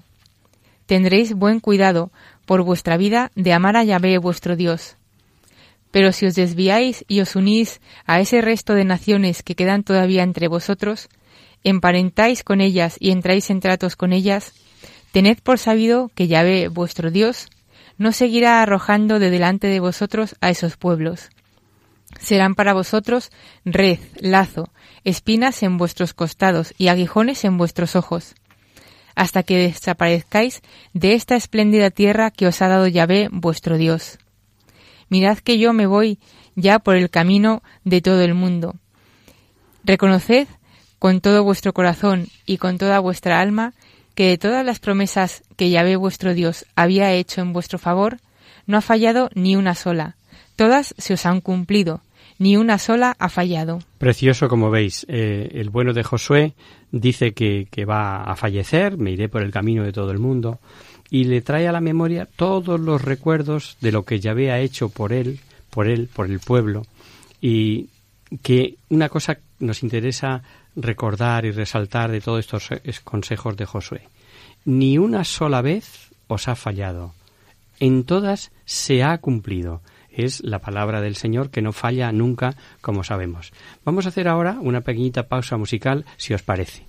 Tendréis 0.86 1.34
buen 1.34 1.60
cuidado, 1.60 2.12
por 2.50 2.64
vuestra 2.64 2.98
vida 2.98 3.32
de 3.36 3.54
amar 3.54 3.78
a 3.78 3.84
Yahvé 3.84 4.18
vuestro 4.18 4.56
Dios. 4.56 4.98
Pero 5.92 6.12
si 6.12 6.26
os 6.26 6.34
desviáis 6.34 7.06
y 7.08 7.22
os 7.22 7.36
unís 7.36 7.80
a 8.08 8.22
ese 8.22 8.42
resto 8.42 8.74
de 8.74 8.86
naciones 8.86 9.44
que 9.44 9.54
quedan 9.54 9.84
todavía 9.84 10.24
entre 10.24 10.48
vosotros, 10.48 11.10
emparentáis 11.64 12.44
con 12.44 12.60
ellas 12.60 12.98
y 13.00 13.12
entráis 13.12 13.52
en 13.52 13.60
tratos 13.60 13.96
con 13.96 14.14
ellas, 14.14 14.54
tened 15.12 15.38
por 15.44 15.60
sabido 15.60 16.10
que 16.16 16.28
Yahvé 16.28 16.70
vuestro 16.70 17.12
Dios 17.12 17.50
no 18.00 18.14
seguirá 18.14 18.64
arrojando 18.64 19.20
de 19.20 19.30
delante 19.30 19.68
de 19.68 19.80
vosotros 19.80 20.36
a 20.42 20.50
esos 20.50 20.76
pueblos. 20.76 21.30
Serán 22.20 22.56
para 22.56 22.74
vosotros 22.74 23.30
red, 23.64 24.00
lazo, 24.22 24.72
espinas 25.04 25.62
en 25.62 25.78
vuestros 25.78 26.16
costados 26.16 26.74
y 26.80 26.88
aguijones 26.88 27.46
en 27.46 27.60
vuestros 27.60 27.96
ojos 27.96 28.34
hasta 29.20 29.44
que 29.44 29.58
desaparezcáis 29.58 30.62
de 30.94 31.14
esta 31.14 31.36
espléndida 31.36 31.92
tierra 31.92 32.32
que 32.32 32.48
os 32.48 32.62
ha 32.62 32.70
dado 32.70 32.88
Yahvé 32.88 33.28
vuestro 33.34 33.78
Dios. 33.78 34.18
Mirad 35.10 35.40
que 35.40 35.60
yo 35.60 35.74
me 35.74 35.88
voy 35.88 36.20
ya 36.56 36.80
por 36.80 36.96
el 36.96 37.10
camino 37.10 37.62
de 37.84 38.00
todo 38.00 38.22
el 38.22 38.34
mundo. 38.34 38.78
Reconoced 39.84 40.48
con 41.00 41.20
todo 41.20 41.44
vuestro 41.44 41.74
corazón 41.74 42.28
y 42.46 42.60
con 42.60 42.78
toda 42.78 43.00
vuestra 43.00 43.42
alma 43.42 43.74
que 44.16 44.30
de 44.30 44.38
todas 44.38 44.66
las 44.66 44.80
promesas 44.80 45.44
que 45.58 45.70
Yahvé 45.70 45.98
vuestro 45.98 46.34
Dios 46.34 46.66
había 46.78 47.12
hecho 47.12 47.42
en 47.42 47.52
vuestro 47.52 47.78
favor, 47.78 48.22
no 48.68 48.78
ha 48.78 48.82
fallado 48.82 49.32
ni 49.36 49.58
una 49.58 49.76
sola. 49.76 50.16
Todas 50.56 50.96
se 50.98 51.16
os 51.16 51.26
han 51.26 51.42
cumplido, 51.42 52.02
ni 52.40 52.58
una 52.58 52.78
sola 52.78 53.16
ha 53.20 53.30
fallado. 53.30 53.80
Precioso, 53.98 54.48
como 54.48 54.72
veis. 54.72 55.06
Eh, 55.10 55.52
el 55.54 55.70
bueno 55.70 55.94
de 55.94 56.04
Josué 56.04 56.54
dice 56.92 57.34
que, 57.34 57.68
que 57.70 57.86
va 57.86 58.24
a 58.24 58.36
fallecer, 58.36 58.98
me 58.98 59.12
iré 59.12 59.30
por 59.30 59.44
el 59.44 59.52
camino 59.52 59.84
de 59.84 59.94
todo 59.94 60.12
el 60.12 60.20
mundo, 60.20 60.60
y 61.12 61.26
le 61.26 61.42
trae 61.42 61.68
a 61.68 61.72
la 61.72 61.82
memoria 61.82 62.28
todos 62.36 62.80
los 62.80 63.02
recuerdos 63.02 63.78
de 63.82 63.92
lo 63.92 64.06
que 64.06 64.20
Yahvé 64.20 64.52
ha 64.52 64.60
hecho 64.60 64.90
por 64.90 65.12
él, 65.12 65.40
por 65.70 65.88
él, 65.88 66.10
por 66.14 66.28
el 66.28 66.40
pueblo, 66.40 66.86
y 67.42 67.90
que 68.42 68.76
una 68.90 69.10
cosa 69.10 69.40
nos 69.60 69.84
interesa 69.84 70.42
recordar 70.76 71.46
y 71.46 71.52
resaltar 71.52 72.12
de 72.12 72.22
todos 72.22 72.40
estos 72.40 72.70
consejos 73.04 73.58
de 73.58 73.66
Josué. 73.66 74.02
Ni 74.66 74.98
una 74.98 75.24
sola 75.24 75.62
vez 75.62 76.10
os 76.28 76.48
ha 76.48 76.56
fallado. 76.56 77.14
En 77.80 78.04
todas 78.04 78.52
se 78.66 79.04
ha 79.04 79.18
cumplido 79.18 79.82
es 80.12 80.42
la 80.44 80.60
palabra 80.60 81.02
del 81.02 81.16
Señor 81.16 81.50
que 81.50 81.62
no 81.62 81.72
falla 81.72 82.12
nunca, 82.12 82.56
como 82.82 83.04
sabemos. 83.04 83.52
Vamos 83.86 84.06
a 84.06 84.10
hacer 84.10 84.28
ahora 84.28 84.58
una 84.60 84.82
pequeñita 84.82 85.28
pausa 85.28 85.58
musical, 85.58 86.06
si 86.18 86.34
os 86.34 86.44
parece. 86.44 86.89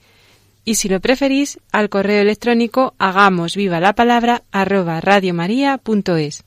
y 0.63 0.75
si 0.75 0.89
lo 0.89 0.99
preferís, 0.99 1.59
al 1.71 1.89
correo 1.89 2.21
electrónico 2.21 2.93
hagamos 2.99 3.55
viva 3.55 3.79
la 3.79 3.93
palabra 3.93 4.43
arroba 4.51 5.01
radiomaria.es. 5.01 6.43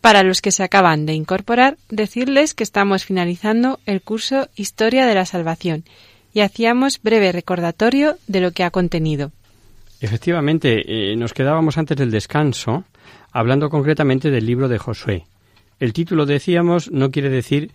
Para 0.00 0.22
los 0.22 0.40
que 0.40 0.52
se 0.52 0.62
acaban 0.62 1.06
de 1.06 1.14
incorporar, 1.14 1.78
decirles 1.88 2.54
que 2.54 2.62
estamos 2.62 3.04
finalizando 3.04 3.80
el 3.86 4.02
curso 4.02 4.48
Historia 4.54 5.06
de 5.06 5.14
la 5.14 5.26
Salvación 5.26 5.84
y 6.32 6.40
hacíamos 6.40 7.00
breve 7.02 7.32
recordatorio 7.32 8.16
de 8.28 8.40
lo 8.40 8.52
que 8.52 8.62
ha 8.62 8.70
contenido. 8.70 9.32
Efectivamente, 10.00 11.12
eh, 11.12 11.16
nos 11.16 11.32
quedábamos 11.32 11.78
antes 11.78 11.96
del 11.96 12.10
descanso 12.10 12.84
hablando 13.32 13.70
concretamente 13.70 14.30
del 14.30 14.46
libro 14.46 14.68
de 14.68 14.78
Josué. 14.78 15.24
El 15.80 15.92
título, 15.92 16.26
decíamos, 16.26 16.90
no 16.90 17.10
quiere 17.10 17.30
decir 17.30 17.72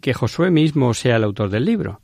que 0.00 0.14
Josué 0.14 0.50
mismo 0.50 0.94
sea 0.94 1.16
el 1.16 1.24
autor 1.24 1.50
del 1.50 1.64
libro, 1.64 2.00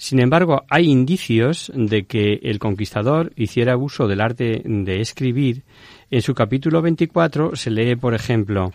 sin 0.00 0.18
embargo, 0.18 0.62
hay 0.70 0.86
indicios 0.90 1.70
de 1.74 2.06
que 2.06 2.40
el 2.42 2.58
conquistador 2.58 3.34
hiciera 3.36 3.76
uso 3.76 4.08
del 4.08 4.22
arte 4.22 4.62
de 4.64 5.02
escribir. 5.02 5.62
En 6.10 6.22
su 6.22 6.32
capítulo 6.32 6.80
24 6.80 7.54
se 7.54 7.70
lee, 7.70 7.96
por 7.96 8.14
ejemplo, 8.14 8.72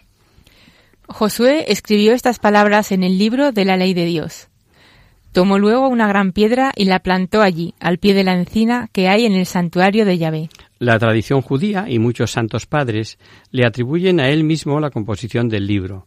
Josué 1.08 1.66
escribió 1.70 2.14
estas 2.14 2.38
palabras 2.38 2.92
en 2.92 3.04
el 3.04 3.18
libro 3.18 3.52
de 3.52 3.66
la 3.66 3.76
ley 3.76 3.96
de 3.96 4.06
Dios. 4.06 4.50
Tomó 5.32 5.58
luego 5.58 5.88
una 5.88 6.08
gran 6.08 6.32
piedra 6.32 6.72
y 6.76 6.86
la 6.86 7.00
plantó 7.00 7.42
allí, 7.42 7.74
al 7.80 7.98
pie 7.98 8.14
de 8.14 8.24
la 8.24 8.34
encina 8.34 8.88
que 8.94 9.08
hay 9.10 9.26
en 9.26 9.34
el 9.34 9.48
santuario 9.48 10.06
de 10.06 10.20
Yahvé. 10.20 10.50
La 10.78 11.00
tradición 11.00 11.42
judía 11.42 11.88
y 11.90 11.98
muchos 11.98 12.30
santos 12.30 12.68
padres 12.68 13.18
le 13.50 13.66
atribuyen 13.66 14.20
a 14.20 14.30
él 14.30 14.44
mismo 14.44 14.80
la 14.80 14.92
composición 14.92 15.50
del 15.50 15.66
libro 15.66 16.06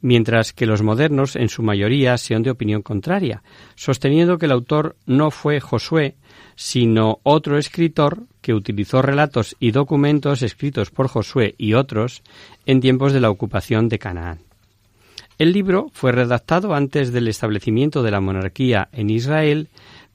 mientras 0.00 0.52
que 0.52 0.66
los 0.66 0.82
modernos 0.82 1.36
en 1.36 1.48
su 1.48 1.62
mayoría 1.62 2.16
sean 2.18 2.42
de 2.42 2.50
opinión 2.50 2.82
contraria, 2.82 3.42
sosteniendo 3.74 4.38
que 4.38 4.46
el 4.46 4.52
autor 4.52 4.96
no 5.06 5.30
fue 5.30 5.60
Josué, 5.60 6.16
sino 6.56 7.20
otro 7.22 7.58
escritor 7.58 8.24
que 8.40 8.54
utilizó 8.54 9.02
relatos 9.02 9.56
y 9.60 9.70
documentos 9.70 10.42
escritos 10.42 10.90
por 10.90 11.08
Josué 11.08 11.54
y 11.58 11.74
otros 11.74 12.22
en 12.66 12.80
tiempos 12.80 13.12
de 13.12 13.20
la 13.20 13.30
ocupación 13.30 13.88
de 13.88 13.98
Canaán. 13.98 14.40
El 15.38 15.52
libro 15.52 15.90
fue 15.92 16.12
redactado 16.12 16.74
antes 16.74 17.12
del 17.12 17.28
establecimiento 17.28 18.02
de 18.02 18.10
la 18.10 18.20
monarquía 18.20 18.88
en 18.92 19.08
Israel, 19.08 19.68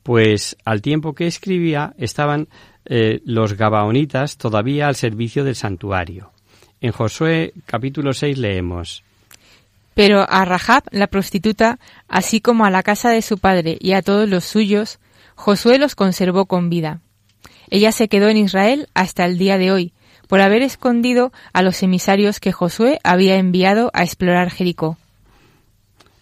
pues 0.04 0.56
al 0.66 0.84
tiempo 0.84 1.14
que 1.14 1.26
escribía 1.26 1.96
estaban 1.98 2.48
eh, 2.86 3.22
los 3.26 3.54
gabaonitas 3.54 4.38
todavía 4.38 4.88
al 4.88 4.96
servicio 4.96 5.44
del 5.44 5.56
santuario. 5.56 6.32
En 6.80 6.92
Josué 6.92 7.54
capítulo 7.66 8.14
6 8.14 8.38
leemos 8.38 9.04
pero 9.96 10.30
a 10.30 10.46
Rahab, 10.46 10.84
la 10.92 11.08
prostituta, 11.08 11.80
así 12.08 12.42
como 12.42 12.66
a 12.66 12.70
la 12.70 12.84
casa 12.84 13.10
de 13.10 13.24
su 13.24 13.40
padre 13.40 13.78
y 13.80 13.94
a 13.94 14.04
todos 14.04 14.30
los 14.30 14.44
suyos, 14.44 15.00
Josué 15.36 15.80
los 15.80 15.96
conservó 15.96 16.46
con 16.46 16.70
vida. 16.70 17.00
Ella 17.70 17.92
se 17.92 18.10
quedó 18.10 18.28
en 18.28 18.38
Israel 18.38 18.88
hasta 18.94 19.26
el 19.26 19.38
día 19.38 19.58
de 19.58 19.72
hoy, 19.72 19.94
por 20.28 20.42
haber 20.42 20.62
escondido 20.62 21.32
a 21.54 21.62
los 21.62 21.82
emisarios 21.82 22.40
que 22.40 22.52
Josué 22.52 23.00
había 23.04 23.38
enviado 23.38 23.90
a 23.94 24.04
explorar 24.04 24.52
Jericó. 24.52 24.98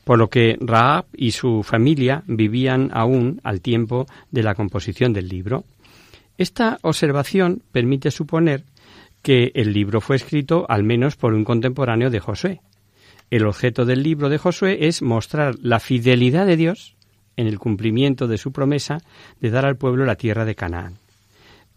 Por 0.04 0.20
lo 0.20 0.30
que 0.30 0.58
Rahab 0.60 1.06
y 1.16 1.32
su 1.32 1.64
familia 1.64 2.24
vivían 2.28 2.92
aún 2.94 3.42
al 3.44 3.62
tiempo 3.62 4.06
de 4.32 4.44
la 4.44 4.54
composición 4.54 5.14
del 5.14 5.30
libro. 5.30 5.64
Esta 6.38 6.78
observación 6.82 7.64
permite 7.72 8.12
suponer 8.12 8.64
que 9.24 9.52
el 9.56 9.74
libro 9.74 10.02
fue 10.02 10.18
escrito 10.18 10.66
al 10.70 10.84
menos 10.84 11.16
por 11.16 11.34
un 11.34 11.46
contemporáneo 11.46 12.10
de 12.10 12.20
Josué, 12.20 12.62
el 13.36 13.48
objeto 13.48 13.86
del 13.86 14.04
libro 14.04 14.30
de 14.30 14.38
Josué 14.38 14.78
es 14.82 15.02
mostrar 15.02 15.56
la 15.60 15.80
fidelidad 15.80 16.46
de 16.46 16.56
Dios 16.56 16.94
en 17.36 17.48
el 17.48 17.58
cumplimiento 17.58 18.28
de 18.28 18.38
su 18.38 18.52
promesa 18.52 19.00
de 19.42 19.50
dar 19.50 19.66
al 19.66 19.76
pueblo 19.76 20.06
la 20.06 20.18
tierra 20.18 20.46
de 20.46 20.54
Canaán. 20.54 21.00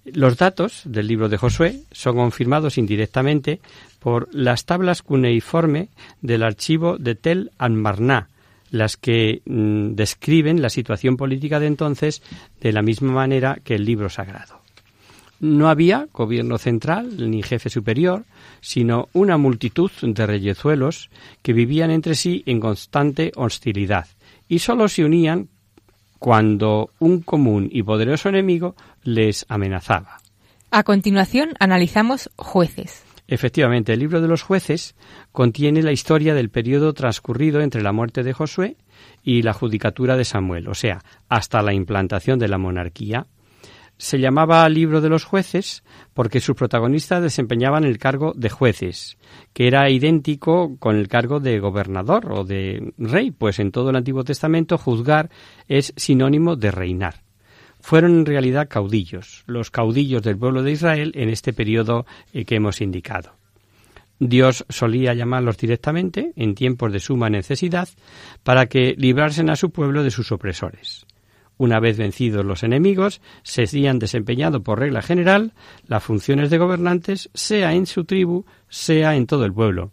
Los 0.04 0.36
datos 0.36 0.82
del 0.84 1.06
libro 1.06 1.30
de 1.30 1.38
Josué 1.38 1.80
son 1.92 2.16
confirmados 2.16 2.76
indirectamente 2.76 3.60
por 4.00 4.28
las 4.34 4.66
tablas 4.66 5.00
cuneiforme 5.00 5.88
del 6.20 6.42
archivo 6.42 6.98
de 6.98 7.14
Tel 7.14 7.50
Anmarná, 7.56 8.28
las 8.70 8.98
que 8.98 9.40
mm, 9.46 9.94
describen 9.94 10.60
la 10.60 10.68
situación 10.68 11.16
política 11.16 11.58
de 11.58 11.68
entonces 11.68 12.22
de 12.60 12.72
la 12.74 12.82
misma 12.82 13.12
manera 13.12 13.60
que 13.64 13.76
el 13.76 13.86
libro 13.86 14.10
sagrado. 14.10 14.65
No 15.40 15.68
había 15.68 16.08
gobierno 16.12 16.58
central 16.58 17.30
ni 17.30 17.42
jefe 17.42 17.68
superior, 17.68 18.24
sino 18.60 19.08
una 19.12 19.36
multitud 19.36 19.90
de 20.00 20.26
reyezuelos 20.26 21.10
que 21.42 21.52
vivían 21.52 21.90
entre 21.90 22.14
sí 22.14 22.42
en 22.46 22.60
constante 22.60 23.32
hostilidad 23.36 24.06
y 24.48 24.60
sólo 24.60 24.88
se 24.88 25.04
unían 25.04 25.48
cuando 26.18 26.90
un 26.98 27.20
común 27.20 27.68
y 27.70 27.82
poderoso 27.82 28.28
enemigo 28.28 28.74
les 29.02 29.44
amenazaba. 29.48 30.18
A 30.70 30.82
continuación 30.82 31.54
analizamos 31.58 32.30
jueces. 32.36 33.04
Efectivamente, 33.28 33.92
el 33.92 34.00
libro 34.00 34.20
de 34.20 34.28
los 34.28 34.42
jueces 34.42 34.94
contiene 35.32 35.82
la 35.82 35.92
historia 35.92 36.34
del 36.34 36.48
periodo 36.48 36.92
transcurrido 36.94 37.60
entre 37.60 37.82
la 37.82 37.92
muerte 37.92 38.22
de 38.22 38.32
Josué 38.32 38.76
y 39.24 39.42
la 39.42 39.52
judicatura 39.52 40.16
de 40.16 40.24
Samuel, 40.24 40.68
o 40.68 40.74
sea, 40.74 41.02
hasta 41.28 41.60
la 41.62 41.74
implantación 41.74 42.38
de 42.38 42.48
la 42.48 42.58
monarquía 42.58 43.26
se 43.98 44.18
llamaba 44.18 44.68
Libro 44.68 45.00
de 45.00 45.08
los 45.08 45.24
Jueces 45.24 45.82
porque 46.14 46.40
sus 46.40 46.56
protagonistas 46.56 47.22
desempeñaban 47.22 47.84
el 47.84 47.98
cargo 47.98 48.32
de 48.36 48.50
jueces, 48.50 49.16
que 49.52 49.66
era 49.66 49.88
idéntico 49.90 50.76
con 50.78 50.96
el 50.96 51.08
cargo 51.08 51.40
de 51.40 51.58
gobernador 51.58 52.32
o 52.32 52.44
de 52.44 52.92
rey, 52.98 53.30
pues 53.30 53.58
en 53.58 53.72
todo 53.72 53.90
el 53.90 53.96
Antiguo 53.96 54.24
Testamento 54.24 54.78
juzgar 54.78 55.30
es 55.68 55.92
sinónimo 55.96 56.56
de 56.56 56.70
reinar. 56.70 57.22
Fueron 57.80 58.18
en 58.18 58.26
realidad 58.26 58.68
caudillos, 58.68 59.44
los 59.46 59.70
caudillos 59.70 60.22
del 60.22 60.38
pueblo 60.38 60.62
de 60.62 60.72
Israel 60.72 61.12
en 61.14 61.28
este 61.28 61.52
periodo 61.52 62.04
eh, 62.32 62.44
que 62.44 62.56
hemos 62.56 62.80
indicado. 62.80 63.34
Dios 64.18 64.64
solía 64.68 65.14
llamarlos 65.14 65.58
directamente 65.58 66.32
en 66.36 66.54
tiempos 66.54 66.92
de 66.92 67.00
suma 67.00 67.28
necesidad 67.28 67.88
para 68.42 68.66
que 68.66 68.94
librasen 68.96 69.50
a 69.50 69.56
su 69.56 69.70
pueblo 69.70 70.02
de 70.02 70.10
sus 70.10 70.32
opresores. 70.32 71.06
Una 71.58 71.80
vez 71.80 71.96
vencidos 71.96 72.44
los 72.44 72.62
enemigos, 72.62 73.22
se 73.42 73.62
habían 73.62 73.98
desempeñado 73.98 74.62
por 74.62 74.78
regla 74.78 75.00
general 75.00 75.54
las 75.86 76.04
funciones 76.04 76.50
de 76.50 76.58
gobernantes, 76.58 77.30
sea 77.32 77.72
en 77.72 77.86
su 77.86 78.04
tribu, 78.04 78.44
sea 78.68 79.16
en 79.16 79.26
todo 79.26 79.44
el 79.46 79.54
pueblo. 79.54 79.92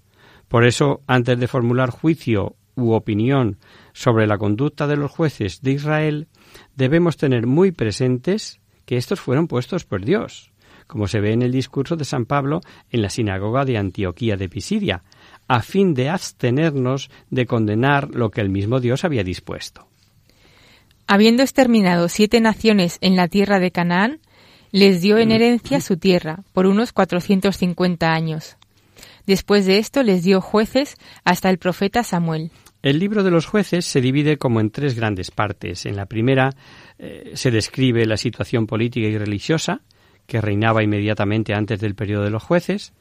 Por 0.50 0.66
eso, 0.66 1.02
antes 1.08 1.40
de 1.40 1.48
formular 1.48 1.90
juicio 1.90 2.56
u 2.76 2.92
opinión 2.92 3.58
sobre 3.94 4.28
la 4.28 4.38
conducta 4.38 4.88
de 4.88 4.98
los 4.98 5.12
jueces 5.12 5.62
de 5.62 5.72
Israel, 5.72 6.28
debemos 6.76 7.18
tener 7.18 7.48
muy 7.48 7.72
presentes 7.72 8.60
que 8.86 8.98
estos 8.98 9.22
fueron 9.22 9.48
puestos 9.48 9.86
por 9.86 10.04
Dios, 10.04 10.52
como 10.88 11.08
se 11.08 11.22
ve 11.22 11.32
en 11.32 11.44
el 11.44 11.52
discurso 11.52 11.96
de 11.96 12.06
San 12.06 12.26
Pablo 12.26 12.62
en 12.90 13.02
la 13.02 13.10
sinagoga 13.10 13.64
de 13.64 13.78
Antioquía 13.78 14.36
de 14.36 14.50
Pisidia, 14.50 15.04
a 15.48 15.62
fin 15.62 15.94
de 15.94 16.10
abstenernos 16.10 17.10
de 17.30 17.46
condenar 17.46 18.10
lo 18.14 18.32
que 18.32 18.42
el 18.42 18.50
mismo 18.50 18.80
Dios 18.80 19.06
había 19.06 19.24
dispuesto. 19.24 19.88
Habiendo 21.08 21.44
exterminado 21.44 22.10
siete 22.10 22.40
naciones 22.40 22.98
en 23.02 23.16
la 23.16 23.28
tierra 23.28 23.60
de 23.60 23.72
Canaán, 23.72 24.20
les 24.72 25.02
dio 25.02 25.18
en 25.18 25.32
herencia 25.32 25.82
su 25.82 25.98
tierra 25.98 26.44
por 26.54 26.66
unos 26.66 26.94
450 26.94 28.12
años. 28.12 28.58
Después 29.26 29.66
de 29.66 29.78
esto 29.78 30.04
les 30.04 30.24
dio 30.24 30.42
jueces 30.42 30.96
hasta 31.24 31.50
el 31.50 31.58
profeta 31.58 32.04
Samuel. 32.04 32.52
El 32.82 33.00
libro 33.00 33.24
de 33.24 33.32
los 33.32 33.46
jueces 33.46 33.86
se 33.86 34.02
divide 34.02 34.38
como 34.38 34.60
en 34.60 34.70
tres 34.70 34.96
grandes 34.96 35.32
partes. 35.32 35.86
En 35.86 35.96
la 35.96 36.06
primera 36.06 36.50
eh, 37.00 37.32
se 37.36 37.52
describe 37.52 38.06
la 38.06 38.18
situación 38.18 38.68
política 38.68 39.08
y 39.08 39.18
religiosa 39.18 39.82
que 40.26 40.42
reinaba 40.42 40.84
inmediatamente 40.84 41.54
antes 41.54 41.80
del 41.80 41.96
periodo 41.96 42.24
de 42.24 42.30
los 42.30 42.44
jueces. 42.44 42.94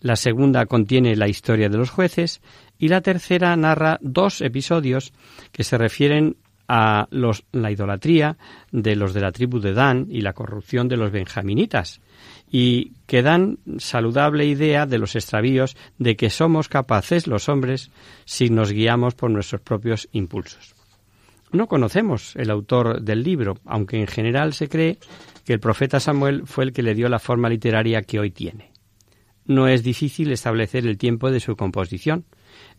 La 0.00 0.16
segunda 0.16 0.66
contiene 0.66 1.16
la 1.16 1.28
historia 1.28 1.68
de 1.68 1.78
los 1.78 1.90
jueces 1.90 2.40
y 2.78 2.88
la 2.88 3.00
tercera 3.00 3.54
narra 3.56 3.98
dos 4.02 4.40
episodios 4.40 5.12
que 5.52 5.64
se 5.64 5.78
refieren 5.78 6.36
a 6.72 7.08
los, 7.10 7.42
la 7.50 7.72
idolatría 7.72 8.36
de 8.70 8.94
los 8.94 9.12
de 9.12 9.20
la 9.20 9.32
tribu 9.32 9.58
de 9.58 9.72
Dan 9.72 10.06
y 10.08 10.20
la 10.20 10.34
corrupción 10.34 10.86
de 10.86 10.96
los 10.96 11.10
benjaminitas, 11.10 12.00
y 12.48 12.92
que 13.06 13.22
dan 13.22 13.58
saludable 13.78 14.46
idea 14.46 14.86
de 14.86 14.98
los 14.98 15.16
extravíos 15.16 15.76
de 15.98 16.14
que 16.14 16.30
somos 16.30 16.68
capaces 16.68 17.26
los 17.26 17.48
hombres 17.48 17.90
si 18.24 18.50
nos 18.50 18.70
guiamos 18.70 19.16
por 19.16 19.32
nuestros 19.32 19.62
propios 19.62 20.08
impulsos. 20.12 20.76
No 21.50 21.66
conocemos 21.66 22.36
el 22.36 22.52
autor 22.52 23.02
del 23.02 23.24
libro, 23.24 23.58
aunque 23.64 23.98
en 23.98 24.06
general 24.06 24.52
se 24.52 24.68
cree 24.68 24.98
que 25.44 25.54
el 25.54 25.58
profeta 25.58 25.98
Samuel 25.98 26.42
fue 26.46 26.62
el 26.62 26.72
que 26.72 26.84
le 26.84 26.94
dio 26.94 27.08
la 27.08 27.18
forma 27.18 27.48
literaria 27.48 28.02
que 28.02 28.20
hoy 28.20 28.30
tiene. 28.30 28.70
No 29.44 29.66
es 29.66 29.82
difícil 29.82 30.30
establecer 30.30 30.86
el 30.86 30.98
tiempo 30.98 31.32
de 31.32 31.40
su 31.40 31.56
composición. 31.56 32.26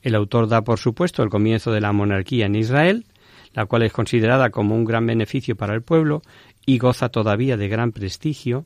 El 0.01 0.15
autor 0.15 0.47
da 0.47 0.61
por 0.61 0.79
supuesto 0.79 1.23
el 1.23 1.29
comienzo 1.29 1.73
de 1.73 1.81
la 1.81 1.91
monarquía 1.91 2.45
en 2.45 2.55
Israel, 2.55 3.05
la 3.53 3.65
cual 3.65 3.83
es 3.83 3.93
considerada 3.93 4.49
como 4.49 4.75
un 4.75 4.85
gran 4.85 5.05
beneficio 5.05 5.55
para 5.55 5.73
el 5.73 5.81
pueblo 5.81 6.21
y 6.65 6.77
goza 6.77 7.09
todavía 7.09 7.57
de 7.57 7.67
gran 7.67 7.91
prestigio. 7.91 8.65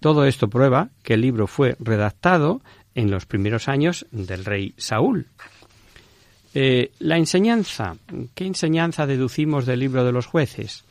Todo 0.00 0.24
esto 0.24 0.48
prueba 0.48 0.90
que 1.02 1.14
el 1.14 1.22
libro 1.22 1.46
fue 1.46 1.76
redactado 1.80 2.60
en 2.94 3.10
los 3.10 3.26
primeros 3.26 3.68
años 3.68 4.06
del 4.10 4.44
rey 4.44 4.74
Saúl. 4.76 5.28
Eh, 6.54 6.92
la 6.98 7.18
enseñanza. 7.18 7.96
¿Qué 8.34 8.46
enseñanza 8.46 9.06
deducimos 9.06 9.66
del 9.66 9.80
libro 9.80 10.04
de 10.04 10.12
los 10.12 10.26
jueces? 10.26 10.84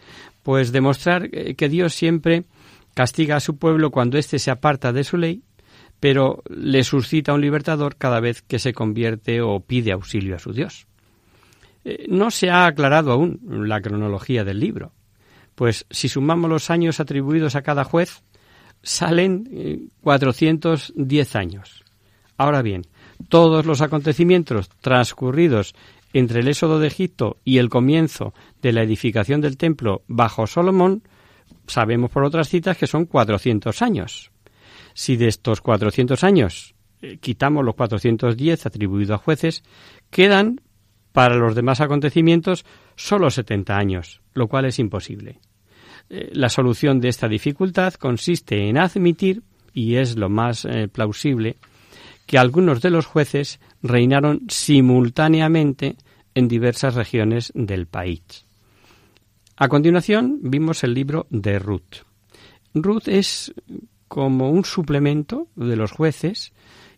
Pues 0.44 0.72
demostrar 0.72 1.30
eh, 1.32 1.56
que 1.56 1.70
Dios 1.70 1.94
siempre 1.94 2.46
castiga 2.94 3.36
a 3.36 3.42
su 3.42 3.58
pueblo 3.58 3.92
cuando 3.92 4.18
éste 4.18 4.40
se 4.40 4.52
aparta 4.52 4.94
de 4.94 5.04
su 5.04 5.18
ley, 5.18 5.44
pero 6.00 6.44
le 6.50 6.84
suscita 6.84 7.34
un 7.34 7.42
libertador 7.42 7.96
cada 7.96 8.20
vez 8.20 8.42
que 8.42 8.60
se 8.60 8.74
convierte 8.74 9.42
o 9.42 9.60
pide 9.60 9.92
auxilio 9.92 10.36
a 10.36 10.40
su 10.40 10.54
Dios. 10.54 10.88
Eh, 11.90 12.06
no 12.10 12.32
se 12.32 12.50
ha 12.50 12.66
aclarado 12.66 13.14
aún 13.14 13.40
la 13.48 13.80
cronología 13.80 14.44
del 14.44 14.60
libro, 14.60 14.92
pues 15.56 15.86
si 15.90 16.10
sumamos 16.10 16.50
los 16.50 16.70
años 16.70 17.00
atribuidos 17.00 17.56
a 17.56 17.62
cada 17.62 17.86
juez, 17.86 18.24
salen 18.84 19.90
410 20.02 21.36
años. 21.38 21.86
Ahora 22.36 22.62
bien, 22.62 22.82
todos 23.30 23.66
los 23.66 23.80
acontecimientos 23.80 24.68
transcurridos 24.82 25.76
entre 26.12 26.42
el 26.42 26.50
éxodo 26.50 26.78
de 26.80 26.88
Egipto 26.88 27.38
y 27.46 27.58
el 27.58 27.70
comienzo 27.70 28.34
de 28.62 28.74
la 28.74 28.84
edificación 28.84 29.40
del 29.40 29.56
templo 29.56 30.04
bajo 30.08 30.46
Solomón, 30.46 31.04
sabemos 31.68 32.12
por 32.12 32.26
otras 32.26 32.50
citas 32.50 32.78
que 32.78 32.88
son 32.88 33.06
400 33.06 33.82
años. 33.82 34.32
Si 34.94 35.16
de 35.16 35.30
estos 35.30 35.62
400 35.62 36.22
años 36.26 36.76
eh, 37.02 37.18
quitamos 37.18 37.64
los 37.64 37.76
410 37.76 38.66
atribuidos 38.66 39.16
a 39.16 39.24
jueces, 39.24 39.64
quedan 40.10 40.60
para 41.18 41.36
los 41.36 41.56
demás 41.56 41.82
acontecimientos 41.82 42.64
solo 42.96 43.32
70 43.32 43.76
años, 43.76 44.22
lo 44.36 44.48
cual 44.48 44.66
es 44.66 44.78
imposible. 44.78 45.40
Eh, 46.12 46.30
la 46.34 46.48
solución 46.48 47.00
de 47.00 47.10
esta 47.10 47.28
dificultad 47.28 47.96
consiste 47.96 48.70
en 48.70 48.78
admitir, 48.78 49.42
y 49.74 49.96
es 49.96 50.16
lo 50.16 50.30
más 50.30 50.64
eh, 50.66 50.88
plausible, 50.88 51.58
que 52.28 52.38
algunos 52.38 52.84
de 52.84 52.92
los 52.92 53.08
jueces 53.08 53.60
reinaron 53.82 54.44
simultáneamente 54.48 55.96
en 56.36 56.48
diversas 56.48 56.94
regiones 56.94 57.52
del 57.56 57.88
país. 57.88 58.46
A 59.56 59.70
continuación 59.70 60.38
vimos 60.44 60.84
el 60.84 60.94
libro 60.94 61.26
de 61.32 61.58
Ruth. 61.58 62.06
Ruth 62.76 63.08
es 63.08 63.56
como 64.08 64.52
un 64.52 64.64
suplemento 64.66 65.48
de 65.56 65.78
los 65.78 65.92
jueces 65.92 66.54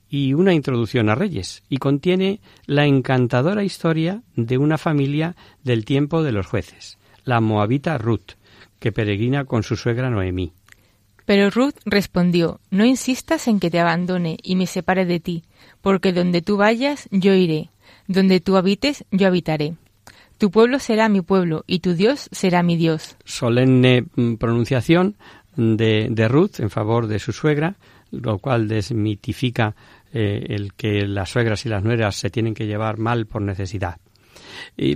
y 0.09 0.33
una 0.33 0.53
introducción 0.53 1.09
a 1.09 1.15
reyes, 1.15 1.63
y 1.69 1.77
contiene 1.77 2.39
la 2.65 2.85
encantadora 2.85 3.63
historia 3.63 4.23
de 4.35 4.57
una 4.57 4.77
familia 4.77 5.35
del 5.63 5.85
tiempo 5.85 6.23
de 6.23 6.31
los 6.31 6.47
jueces, 6.47 6.97
la 7.23 7.41
moabita 7.41 7.97
Ruth, 7.97 8.33
que 8.79 8.91
peregrina 8.91 9.45
con 9.45 9.63
su 9.63 9.75
suegra 9.75 10.09
Noemí. 10.09 10.53
Pero 11.25 11.51
Ruth 11.51 11.75
respondió, 11.85 12.59
No 12.71 12.85
insistas 12.85 13.47
en 13.47 13.59
que 13.59 13.69
te 13.69 13.79
abandone 13.79 14.37
y 14.41 14.55
me 14.55 14.65
separe 14.65 15.05
de 15.05 15.19
ti, 15.19 15.43
porque 15.81 16.11
donde 16.11 16.41
tú 16.41 16.57
vayas, 16.57 17.07
yo 17.11 17.35
iré, 17.35 17.69
donde 18.07 18.39
tú 18.39 18.57
habites, 18.57 19.05
yo 19.11 19.27
habitaré. 19.27 19.75
Tu 20.39 20.49
pueblo 20.51 20.79
será 20.79 21.09
mi 21.09 21.21
pueblo 21.21 21.65
y 21.67 21.79
tu 21.79 21.93
Dios 21.93 22.29
será 22.31 22.63
mi 22.63 22.77
Dios. 22.77 23.17
Solemne 23.25 24.05
mm, 24.15 24.35
pronunciación 24.35 25.17
de, 25.55 26.27
Ruth 26.29 26.59
en 26.59 26.69
favor 26.69 27.07
de 27.07 27.19
su 27.19 27.33
suegra, 27.33 27.75
lo 28.11 28.39
cual 28.39 28.67
desmitifica 28.67 29.75
eh, 30.13 30.45
el 30.49 30.73
que 30.73 31.07
las 31.07 31.29
suegras 31.29 31.65
y 31.65 31.69
las 31.69 31.83
nueras 31.83 32.15
se 32.15 32.29
tienen 32.29 32.53
que 32.53 32.67
llevar 32.67 32.97
mal 32.97 33.25
por 33.25 33.41
necesidad. 33.41 33.97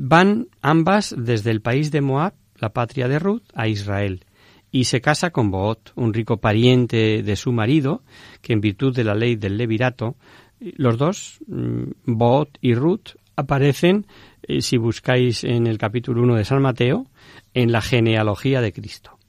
van 0.01 0.47
ambas 0.61 1.15
desde 1.17 1.51
el 1.51 1.61
país 1.61 1.91
de 1.91 2.01
Moab, 2.01 2.33
la 2.57 2.69
patria 2.69 3.07
de 3.07 3.19
Ruth, 3.19 3.43
a 3.53 3.67
Israel 3.67 4.25
y 4.73 4.85
se 4.85 5.01
casa 5.01 5.29
con 5.29 5.51
Boot, 5.51 5.91
un 5.95 6.15
rico 6.15 6.37
pariente 6.37 7.21
de 7.21 7.35
su 7.35 7.51
marido, 7.51 8.01
que 8.41 8.53
en 8.53 8.59
virtud 8.59 8.93
de 8.93 9.03
la 9.03 9.13
ley 9.13 9.35
del 9.35 9.55
levirato, 9.55 10.15
los 10.59 10.97
dos, 10.97 11.37
mm, 11.45 11.91
Boot 12.05 12.57
y 12.59 12.73
Ruth, 12.73 13.09
aparecen, 13.35 14.07
eh, 14.41 14.61
si 14.61 14.77
buscáis 14.77 15.43
en 15.43 15.67
el 15.67 15.77
capítulo 15.77 16.23
1 16.23 16.35
de 16.35 16.43
San 16.43 16.59
Mateo, 16.59 17.05
en 17.53 17.71
la 17.71 17.81
genealogía 17.81 18.61
de 18.61 18.73
Cristo. 18.73 19.19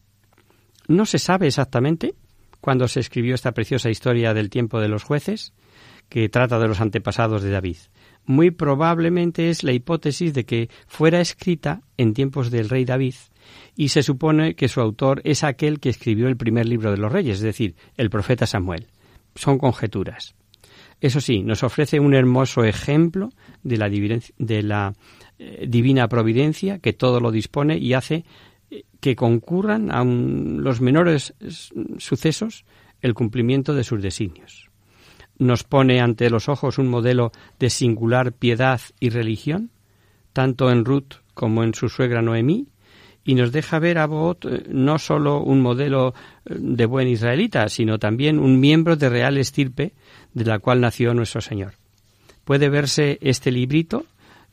No 0.89 1.05
se 1.05 1.19
sabe 1.19 1.47
exactamente 1.47 2.15
cuándo 2.63 2.89
se 2.89 3.01
escribió 3.01 3.35
esta 3.35 3.53
preciosa 3.53 3.91
historia 3.91 4.33
del 4.33 4.49
tiempo 4.49 4.81
de 4.81 4.89
los 4.89 5.05
jueces, 5.05 5.53
que 6.15 6.29
trata 6.29 6.61
de 6.61 6.69
los 6.69 6.81
antepasados 6.81 7.43
de 7.43 7.51
David. 7.51 7.77
Muy 8.25 8.53
probablemente 8.53 9.51
es 9.51 9.65
la 9.65 9.73
hipótesis 9.73 10.33
de 10.33 10.45
que 10.45 10.71
fuera 10.87 11.21
escrita 11.21 11.81
en 11.97 12.15
tiempos 12.15 12.53
del 12.53 12.69
rey 12.69 12.85
David, 12.85 13.17
y 13.75 13.89
se 13.89 14.05
supone 14.05 14.55
que 14.55 14.69
su 14.69 14.81
autor 14.81 15.23
es 15.25 15.43
aquel 15.43 15.81
que 15.81 15.89
escribió 15.89 16.29
el 16.29 16.37
primer 16.37 16.67
libro 16.67 16.93
de 16.93 16.99
los 16.99 17.11
reyes, 17.11 17.39
es 17.39 17.43
decir, 17.43 17.75
el 17.97 18.11
profeta 18.11 18.47
Samuel. 18.47 18.87
Son 19.35 19.59
conjeturas. 19.59 20.37
Eso 21.01 21.21
sí, 21.21 21.43
nos 21.43 21.65
ofrece 21.65 21.99
un 21.99 22.15
hermoso 22.15 22.63
ejemplo 22.63 23.31
de 23.65 23.77
la, 23.77 23.89
de 23.89 24.63
la 24.63 24.93
eh, 25.41 25.67
divina 25.69 26.07
providencia 26.07 26.79
que 26.79 26.93
todo 26.93 27.19
lo 27.19 27.33
dispone 27.33 27.77
y 27.79 27.93
hace 27.93 28.25
eh, 28.71 28.85
que 29.01 29.17
concurran 29.17 29.91
a 29.91 30.05
los 30.05 30.81
menores 30.81 31.35
sucesos 31.99 32.65
el 33.01 33.15
cumplimiento 33.15 33.75
de 33.75 33.83
sus 33.83 34.01
designios. 34.01 34.71
Nos 35.39 35.65
pone 35.65 36.01
ante 36.01 36.31
los 36.31 36.49
ojos 36.49 36.79
un 36.79 36.89
modelo 36.89 37.33
de 37.59 37.71
singular 37.71 38.33
piedad 38.33 38.81
y 39.01 39.11
religión, 39.11 39.71
tanto 40.33 40.71
en 40.71 40.85
Ruth 40.85 41.15
como 41.35 41.65
en 41.65 41.75
su 41.75 41.89
suegra 41.89 42.23
Noemí, 42.23 42.69
y 43.25 43.35
nos 43.35 43.53
deja 43.53 43.79
ver 43.79 43.99
a 43.99 44.07
Boot 44.07 44.45
eh, 44.45 44.65
no 44.69 44.99
solo 44.99 45.41
un 45.41 45.61
modelo 45.61 46.15
eh, 46.45 46.55
de 46.59 46.87
buen 46.87 47.09
israelita, 47.09 47.69
sino 47.69 47.99
también 47.99 48.39
un 48.39 48.61
miembro 48.61 48.97
de 48.97 49.09
real 49.09 49.39
estirpe 49.39 49.93
de 50.35 50.45
la 50.45 50.59
cual 50.59 50.81
nació 50.81 51.15
nuestro 51.15 51.41
Señor. 51.41 51.73
Puede 52.45 52.69
verse 52.69 53.19
este 53.23 53.51
librito 53.51 54.05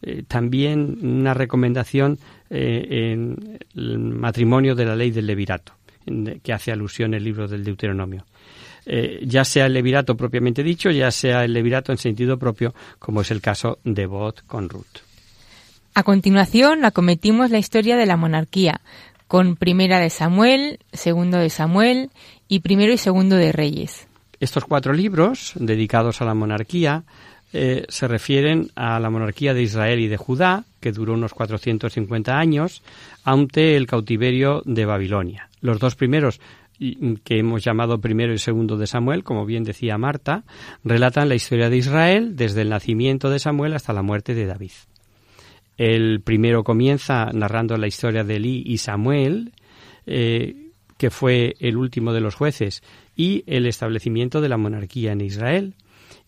eh, 0.01 0.23
también 0.27 0.97
una 1.03 1.33
recomendación 1.33 2.17
en 2.53 3.59
el 3.75 3.97
matrimonio 3.97 4.75
de 4.75 4.83
la 4.83 4.93
ley 4.93 5.11
del 5.11 5.25
levirato, 5.25 5.71
que 6.43 6.51
hace 6.51 6.73
alusión 6.73 7.13
el 7.13 7.23
libro 7.23 7.47
del 7.47 7.63
Deuteronomio. 7.63 8.25
Ya 8.85 9.45
sea 9.45 9.67
el 9.67 9.73
levirato 9.73 10.17
propiamente 10.17 10.63
dicho, 10.63 10.89
ya 10.89 11.11
sea 11.11 11.45
el 11.45 11.53
levirato 11.53 11.91
en 11.91 11.97
sentido 11.97 12.37
propio, 12.37 12.73
como 12.99 13.21
es 13.21 13.31
el 13.31 13.41
caso 13.41 13.79
de 13.83 14.05
Boot 14.05 14.41
con 14.47 14.69
Ruth. 14.69 15.01
A 15.93 16.03
continuación 16.03 16.85
acometimos 16.85 17.51
la 17.51 17.57
historia 17.57 17.97
de 17.97 18.05
la 18.05 18.15
monarquía, 18.15 18.81
con 19.27 19.55
primera 19.55 19.99
de 19.99 20.09
Samuel, 20.09 20.79
segundo 20.93 21.37
de 21.37 21.49
Samuel 21.49 22.09
y 22.47 22.59
primero 22.59 22.93
y 22.93 22.97
segundo 22.97 23.35
de 23.35 23.51
Reyes. 23.51 24.07
Estos 24.39 24.65
cuatro 24.65 24.93
libros, 24.93 25.53
dedicados 25.55 26.21
a 26.21 26.25
la 26.25 26.33
monarquía, 26.33 27.03
eh, 27.53 27.85
se 27.89 28.07
refieren 28.07 28.71
a 28.75 28.99
la 28.99 29.09
monarquía 29.09 29.53
de 29.53 29.61
Israel 29.61 29.99
y 29.99 30.07
de 30.07 30.17
Judá, 30.17 30.63
que 30.79 30.91
duró 30.91 31.13
unos 31.13 31.33
450 31.33 32.37
años, 32.37 32.81
ante 33.23 33.75
el 33.75 33.87
cautiverio 33.87 34.61
de 34.65 34.85
Babilonia. 34.85 35.49
Los 35.59 35.79
dos 35.79 35.95
primeros 35.95 36.39
que 37.23 37.37
hemos 37.37 37.63
llamado 37.63 38.01
primero 38.01 38.33
y 38.33 38.39
segundo 38.39 38.77
de 38.77 38.87
Samuel, 38.87 39.23
como 39.23 39.45
bien 39.45 39.63
decía 39.63 39.97
Marta, 39.97 40.43
relatan 40.83 41.29
la 41.29 41.35
historia 41.35 41.69
de 41.69 41.77
Israel 41.77 42.35
desde 42.35 42.61
el 42.61 42.69
nacimiento 42.69 43.29
de 43.29 43.39
Samuel 43.39 43.73
hasta 43.73 43.93
la 43.93 44.01
muerte 44.01 44.33
de 44.33 44.47
David. 44.47 44.71
El 45.77 46.21
primero 46.21 46.63
comienza 46.63 47.31
narrando 47.33 47.77
la 47.77 47.87
historia 47.87 48.23
de 48.23 48.35
Eli 48.35 48.63
y 48.65 48.77
Samuel, 48.77 49.51
eh, 50.05 50.69
que 50.97 51.09
fue 51.09 51.55
el 51.59 51.77
último 51.77 52.13
de 52.13 52.21
los 52.21 52.35
jueces, 52.35 52.83
y 53.15 53.43
el 53.47 53.65
establecimiento 53.65 54.41
de 54.41 54.49
la 54.49 54.57
monarquía 54.57 55.11
en 55.11 55.21
Israel. 55.21 55.75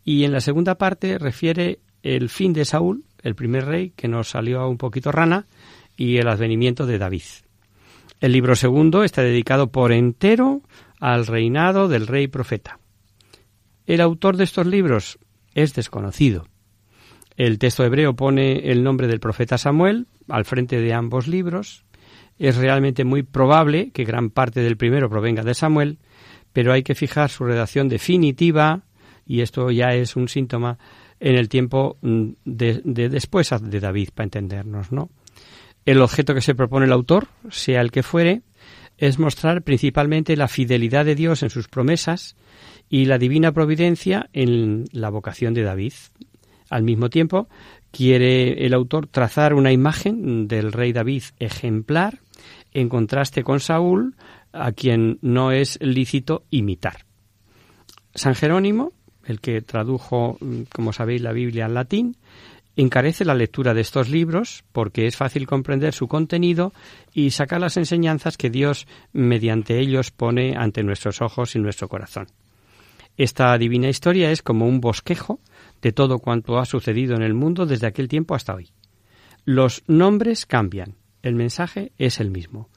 Y 0.06 0.24
en 0.24 0.32
la 0.32 0.42
segunda 0.42 0.76
parte 0.76 1.18
refiere 1.18 1.80
el 2.04 2.30
fin 2.30 2.54
de 2.54 2.66
Saúl, 2.66 3.04
el 3.22 3.36
primer 3.36 3.66
rey, 3.66 3.94
que 3.96 4.08
nos 4.08 4.30
salió 4.30 4.68
un 4.68 4.78
poquito 4.78 5.12
rana, 5.12 5.46
y 5.96 6.18
el 6.18 6.28
advenimiento 6.28 6.86
de 6.86 6.98
David. 6.98 7.24
El 8.24 8.32
libro 8.32 8.56
segundo 8.56 9.04
está 9.04 9.22
dedicado 9.22 9.70
por 9.70 9.92
entero 9.92 10.62
al 11.02 11.28
reinado 11.28 11.90
del 11.90 12.08
rey 12.08 12.30
profeta. 12.30 12.80
El 13.86 14.00
autor 14.00 14.38
de 14.38 14.46
estos 14.46 14.66
libros 14.66 15.20
es 15.54 15.74
desconocido. 15.74 16.48
El 17.36 17.60
texto 17.60 17.84
hebreo 17.84 18.16
pone 18.16 18.72
el 18.72 18.82
nombre 18.82 19.08
del 19.08 19.20
profeta 19.20 19.58
Samuel 19.58 20.08
al 20.30 20.46
frente 20.46 20.80
de 20.80 20.94
ambos 20.94 21.28
libros. 21.28 21.84
Es 22.40 22.56
realmente 22.56 23.04
muy 23.04 23.24
probable 23.24 23.92
que 23.92 24.06
gran 24.06 24.30
parte 24.30 24.62
del 24.62 24.78
primero 24.78 25.10
provenga 25.10 25.44
de 25.44 25.54
Samuel, 25.54 25.98
pero 26.54 26.72
hay 26.72 26.82
que 26.82 26.96
fijar 26.96 27.30
su 27.30 27.44
redacción 27.44 27.90
definitiva, 27.90 28.84
y 29.26 29.42
esto 29.42 29.70
ya 29.70 29.96
es 29.96 30.16
un 30.16 30.30
síntoma, 30.30 30.78
en 31.20 31.36
el 31.36 31.50
tiempo 31.50 31.98
mm, 32.02 32.30
de, 32.46 32.82
después 33.10 33.50
de 33.62 33.80
David, 33.82 34.12
para 34.16 34.28
entendernos, 34.28 34.94
¿no? 34.94 35.10
El 35.86 36.02
objeto 36.02 36.34
que 36.34 36.42
se 36.42 36.56
propone 36.56 36.86
el 36.86 36.94
autor, 36.94 37.28
sea 37.50 37.82
el 37.82 37.92
que 37.92 38.04
fuere, 38.04 38.42
es 38.98 39.20
mostrar 39.20 39.64
principalmente 39.64 40.38
la 40.38 40.48
fidelidad 40.48 41.06
de 41.06 41.16
Dios 41.16 41.44
en 41.44 41.50
sus 41.50 41.68
promesas 41.68 42.36
y 42.90 43.06
la 43.06 43.18
divina 43.18 43.52
providencia 43.52 44.30
en 44.34 44.86
la 44.92 45.10
vocación 45.10 45.54
de 45.54 45.64
David. 45.64 45.94
Al 46.70 46.84
mismo 46.84 47.10
tiempo, 47.10 47.50
quiere 47.92 48.66
el 48.66 48.74
autor 48.74 49.08
trazar 49.08 49.54
una 49.54 49.72
imagen 49.72 50.48
del 50.48 50.72
rey 50.72 50.94
David 50.94 51.24
ejemplar 51.40 52.20
en 52.74 52.90
contraste 52.90 53.44
con 53.44 53.60
Saúl, 53.60 54.16
a 54.52 54.72
quien 54.72 55.20
no 55.22 55.52
es 55.52 55.80
lícito 55.82 56.44
imitar. 56.50 57.06
San 58.16 58.36
Jerónimo, 58.36 58.94
el 59.26 59.40
que 59.40 59.62
tradujo, 59.62 60.38
como 60.74 60.94
sabéis, 60.94 61.22
la 61.22 61.32
Biblia 61.32 61.66
al 61.66 61.74
latín, 61.74 62.16
encarece 62.76 63.26
la 63.26 63.36
lectura 63.36 63.74
de 63.74 63.82
estos 63.82 64.10
libros 64.10 64.64
porque 64.72 65.06
es 65.06 65.16
fácil 65.16 65.46
comprender 65.48 65.94
su 65.94 66.08
contenido 66.08 66.74
y 67.14 67.32
sacar 67.32 67.62
las 67.62 67.78
enseñanzas 67.78 68.38
que 68.38 68.50
Dios 68.50 68.88
mediante 69.12 69.80
ellos 69.80 70.12
pone 70.12 70.56
ante 70.58 70.84
nuestros 70.84 71.22
ojos 71.22 71.56
y 71.56 71.60
nuestro 71.60 71.88
corazón. 71.88 72.28
Esta 73.16 73.56
divina 73.58 73.90
historia 73.90 74.32
es 74.32 74.42
como 74.42 74.68
un 74.68 74.82
bosquejo 74.82 75.40
de 75.82 75.92
todo 75.92 76.18
cuanto 76.20 76.58
ha 76.58 76.66
sucedido 76.66 77.16
en 77.16 77.22
el 77.22 77.34
mundo 77.34 77.66
desde 77.66 77.88
aquel 77.88 78.08
tiempo 78.08 78.34
hasta 78.34 78.56
hoy. 78.56 78.72
Los 79.46 79.84
nombres 79.88 80.46
cambian, 80.46 80.96
el 81.22 81.36
mensaje 81.36 81.92
es 81.98 82.20
el 82.20 82.32
mismo, 82.32 82.70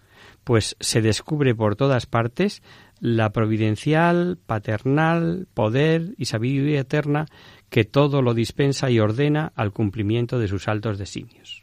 pues 0.45 0.77
se 0.79 1.01
descubre 1.01 1.55
por 1.55 1.77
todas 1.77 2.07
partes 2.07 2.63
la 3.01 3.31
providencial, 3.31 4.39
paternal, 4.47 5.49
poder 5.55 6.15
y 6.19 6.27
sabiduría 6.27 6.81
eterna 6.81 7.27
que 7.77 7.85
todo 7.85 8.23
lo 8.23 8.33
dispensa 8.33 8.91
y 8.91 9.01
ordena 9.01 9.53
al 9.55 9.71
cumplimiento 9.71 10.39
de 10.39 10.49
sus 10.49 10.67
altos 10.67 10.97
designios. 10.97 11.63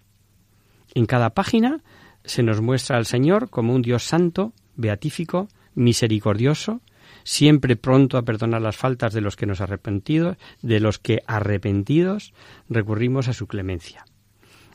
En 0.93 1.07
cada 1.07 1.31
página 1.31 1.81
se 2.23 2.43
nos 2.43 2.61
muestra 2.61 2.97
al 2.97 3.07
Señor 3.07 3.49
como 3.49 3.73
un 3.73 3.81
Dios 3.81 4.03
santo, 4.03 4.53
beatífico, 4.75 5.47
misericordioso, 5.73 6.81
siempre 7.23 7.75
pronto 7.77 8.19
a 8.19 8.21
perdonar 8.21 8.61
las 8.61 8.77
faltas 8.77 9.13
de 9.13 9.21
los 9.21 9.35
que 9.35 9.47
nos 9.47 9.59
arrepentidos, 9.59 10.37
de 10.61 10.79
los 10.79 10.99
que 10.99 11.23
arrepentidos 11.25 12.35
recurrimos 12.69 13.27
a 13.27 13.33
su 13.33 13.47
clemencia. 13.47 14.05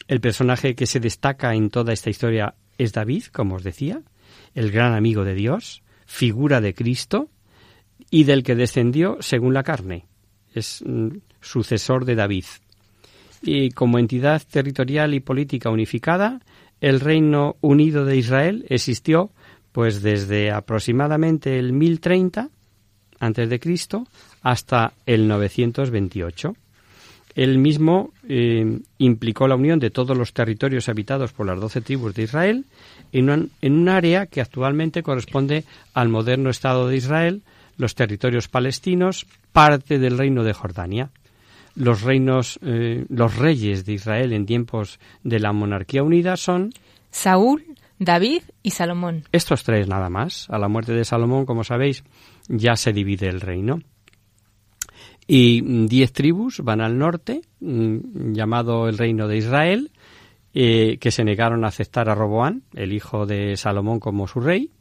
El 0.09 0.21
personaje 0.21 0.75
que 0.75 0.87
se 0.87 0.99
destaca 0.99 1.55
en 1.55 1.71
toda 1.71 1.93
esta 1.93 2.11
historia 2.11 2.57
es 2.79 2.93
David, 2.93 3.27
como 3.27 3.55
os 3.55 3.63
decía, 3.63 4.03
el 4.57 4.73
gran 4.73 4.93
amigo 4.93 5.23
de 5.23 5.35
Dios, 5.35 5.85
figura 6.05 6.61
de 6.61 6.75
Cristo 6.75 7.31
y 8.11 8.25
del 8.25 8.43
que 8.43 8.57
descendió 8.57 9.19
según 9.21 9.55
la 9.55 9.63
carne. 9.63 10.09
Es 10.53 10.83
mm, 10.85 11.19
sucesor 11.41 12.05
de 12.05 12.15
David. 12.15 12.45
Y 13.43 13.71
como 13.71 13.99
entidad 13.99 14.43
territorial 14.51 15.15
y 15.15 15.21
política 15.21 15.71
unificada, 15.71 16.41
el 16.81 17.01
Reino 17.01 17.57
Unido 17.61 18.05
de 18.05 18.17
Israel 18.17 18.65
existió 18.69 19.31
pues 19.73 20.03
desde 20.03 20.51
aproximadamente 20.51 21.59
el 21.59 21.73
1030 21.73 22.49
antes 23.21 23.49
de 23.49 23.61
Cristo 23.61 24.07
hasta 24.43 24.93
el 25.07 25.29
928. 25.29 26.55
Él 27.35 27.59
mismo 27.59 28.13
eh, 28.29 28.81
implicó 28.99 29.47
la 29.47 29.55
unión 29.55 29.79
de 29.79 29.91
todos 29.91 30.17
los 30.17 30.33
territorios 30.33 30.89
habitados 30.89 31.33
por 31.33 31.47
las 31.47 31.61
doce 31.61 31.81
tribus 31.81 32.15
de 32.15 32.25
Israel 32.25 32.65
en 33.13 33.51
un, 33.63 33.89
área 33.89 34.27
que 34.27 34.41
actualmente 34.41 35.03
corresponde 35.03 35.65
al 35.95 36.09
moderno 36.09 36.51
Estado 36.51 36.89
de 36.89 36.97
Israel, 36.97 37.43
los 37.77 37.95
territorios 37.95 38.49
palestinos, 38.49 39.27
parte 39.53 39.99
del 39.99 40.19
reino 40.19 40.43
de 40.43 40.53
Jordania. 40.53 41.11
Los 41.79 42.03
reinos, 42.03 42.59
eh, 42.63 43.07
los 43.09 43.37
reyes 43.37 43.85
de 43.85 43.93
Israel 43.93 44.33
en 44.33 44.47
tiempos 44.47 44.99
de 45.23 45.39
la 45.39 45.53
monarquía 45.53 46.03
unida 46.03 46.37
son 46.37 46.73
Saúl, 47.11 47.65
David 48.01 48.43
y 48.65 48.73
Salomón. 48.73 49.23
Estos 49.31 49.63
tres 49.63 49.87
nada 49.87 50.11
más. 50.11 50.51
A 50.51 50.59
la 50.59 50.67
muerte 50.67 50.93
de 50.93 51.05
Salomón, 51.05 51.47
como 51.47 51.63
sabéis, 51.63 52.03
ya 52.49 52.75
se 52.75 52.93
divide 52.93 53.29
el 53.29 53.41
reino. 53.41 53.79
Y 55.29 55.61
diez 55.87 56.13
tribus 56.13 56.63
van 56.65 56.81
al 56.81 56.99
norte, 56.99 57.43
mm, 57.61 58.33
llamado 58.33 58.89
el 58.89 58.99
reino 58.99 59.29
de 59.29 59.37
Israel, 59.37 59.93
eh, 60.55 60.99
que 61.01 61.13
se 61.13 61.23
negaron 61.23 61.65
a 61.65 61.69
aceptar 61.69 62.09
a 62.09 62.17
Roboán, 62.17 62.65
el 62.75 62.93
hijo 62.93 63.25
de 63.25 63.57
Salomón, 63.57 64.01
como 64.01 64.27
su 64.27 64.41
rey. 64.41 64.73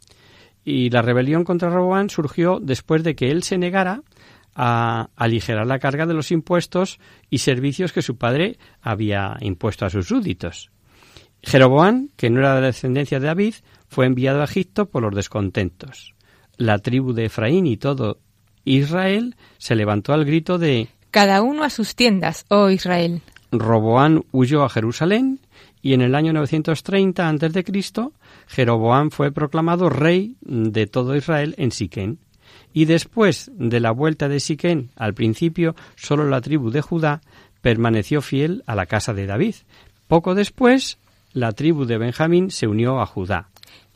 Y 0.65 0.89
la 0.89 1.03
rebelión 1.03 1.43
contra 1.43 1.69
Roboán 1.69 2.09
surgió 2.09 2.59
después 2.59 3.03
de 3.03 3.15
que 3.15 3.29
él 3.29 3.43
se 3.43 3.59
negara 3.59 4.01
a 4.59 5.11
aligerar 5.15 5.67
la 5.67 5.77
carga 5.77 6.07
de 6.07 6.15
los 6.15 6.31
impuestos 6.31 6.99
y 7.29 7.37
servicios 7.37 7.93
que 7.93 8.01
su 8.01 8.17
padre 8.17 8.57
había 8.81 9.37
impuesto 9.41 9.85
a 9.85 9.91
sus 9.91 10.07
súbditos. 10.07 10.71
Jeroboán, 11.43 12.09
que 12.17 12.31
no 12.31 12.39
era 12.39 12.55
de 12.55 12.61
la 12.61 12.67
descendencia 12.67 13.19
de 13.19 13.27
David, 13.27 13.53
fue 13.87 14.07
enviado 14.07 14.41
a 14.41 14.45
Egipto 14.45 14.89
por 14.89 15.03
los 15.03 15.15
descontentos. 15.15 16.15
La 16.57 16.79
tribu 16.79 17.13
de 17.13 17.25
Efraín 17.25 17.67
y 17.67 17.77
todo 17.77 18.17
Israel 18.65 19.35
se 19.59 19.75
levantó 19.75 20.13
al 20.13 20.25
grito 20.25 20.57
de 20.57 20.89
Cada 21.11 21.43
uno 21.43 21.63
a 21.63 21.69
sus 21.69 21.95
tiendas, 21.95 22.45
oh 22.49 22.71
Israel. 22.71 23.21
Roboán 23.51 24.25
huyó 24.31 24.63
a 24.63 24.69
Jerusalén 24.69 25.39
y 25.83 25.93
en 25.93 26.01
el 26.01 26.15
año 26.15 26.33
930 26.33 27.29
a.C. 27.29 27.63
Jeroboán 28.47 29.11
fue 29.11 29.31
proclamado 29.31 29.89
rey 29.89 30.35
de 30.41 30.87
todo 30.87 31.15
Israel 31.15 31.53
en 31.59 31.71
Siquén. 31.71 32.17
Y 32.73 32.85
después 32.85 33.51
de 33.55 33.79
la 33.79 33.91
vuelta 33.91 34.29
de 34.29 34.39
Siquén, 34.39 34.91
al 34.95 35.13
principio 35.13 35.75
solo 35.95 36.27
la 36.29 36.41
tribu 36.41 36.69
de 36.69 36.81
Judá 36.81 37.21
permaneció 37.61 38.21
fiel 38.21 38.63
a 38.67 38.75
la 38.75 38.85
casa 38.85 39.13
de 39.13 39.25
David. 39.25 39.55
Poco 40.07 40.35
después, 40.35 40.99
la 41.33 41.51
tribu 41.51 41.85
de 41.85 41.97
Benjamín 41.97 42.51
se 42.51 42.67
unió 42.67 43.01
a 43.01 43.05
Judá. 43.05 43.49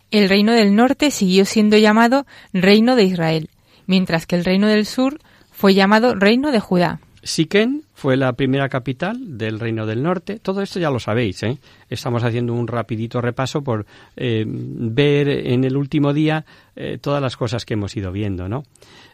El 0.09 0.27
reino 0.27 0.51
del 0.51 0.75
norte 0.75 1.09
siguió 1.09 1.45
siendo 1.45 1.77
llamado 1.77 2.25
reino 2.53 2.95
de 2.95 3.03
Israel, 3.03 3.49
mientras 3.85 4.25
que 4.25 4.35
el 4.35 4.43
reino 4.43 4.67
del 4.67 4.85
sur 4.85 5.19
fue 5.51 5.73
llamado 5.73 6.15
reino 6.15 6.51
de 6.51 6.59
Judá. 6.59 6.99
Siquén 7.23 7.83
fue 7.93 8.17
la 8.17 8.33
primera 8.33 8.67
capital 8.67 9.37
del 9.37 9.59
Reino 9.59 9.85
del 9.85 10.01
Norte. 10.01 10.39
Todo 10.39 10.63
esto 10.63 10.79
ya 10.79 10.89
lo 10.89 10.99
sabéis. 10.99 11.43
¿eh? 11.43 11.59
Estamos 11.87 12.23
haciendo 12.23 12.53
un 12.53 12.67
rapidito 12.67 13.21
repaso 13.21 13.63
por 13.63 13.85
eh, 14.15 14.43
ver 14.47 15.29
en 15.29 15.63
el 15.63 15.77
último 15.77 16.13
día 16.13 16.43
eh, 16.75 16.97
todas 16.99 17.21
las 17.21 17.37
cosas 17.37 17.63
que 17.63 17.75
hemos 17.75 17.95
ido 17.95 18.11
viendo. 18.11 18.49
¿no? 18.49 18.63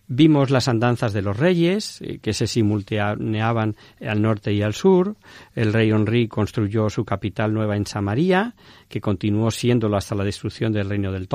Vimos 0.08 0.52
las 0.52 0.70
andanzas 0.70 1.12
de 1.12 1.22
los 1.22 1.36
reyes, 1.36 2.02
que 2.22 2.32
se 2.32 2.48
simultaneaban 2.48 3.76
al 4.00 4.22
norte 4.22 4.54
y 4.54 4.62
al 4.62 4.74
sur. 4.74 5.18
El 5.54 5.74
rey 5.74 5.90
Henry 5.90 6.30
construyó 6.30 6.90
su 6.90 7.04
capital 7.04 7.54
nueva 7.54 7.76
en 7.76 7.86
Samaria, 7.86 8.56
que 8.88 9.02
continuó 9.02 9.52
siéndolo 9.52 9.98
hasta 9.98 10.16
la 10.16 10.24
destrucción 10.24 10.72
del 10.72 10.88
reino 10.88 11.12
del, 11.12 11.28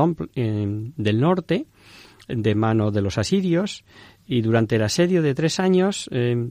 del 0.96 1.20
norte, 1.20 1.66
de 2.28 2.54
mano 2.54 2.90
de 2.90 3.02
los 3.02 3.18
asirios 3.18 3.85
y 4.33 4.40
durante 4.40 4.77
el 4.77 4.83
asedio 4.83 5.21
de 5.21 5.35
tres 5.35 5.61
años 5.61 6.09
eh, 6.11 6.49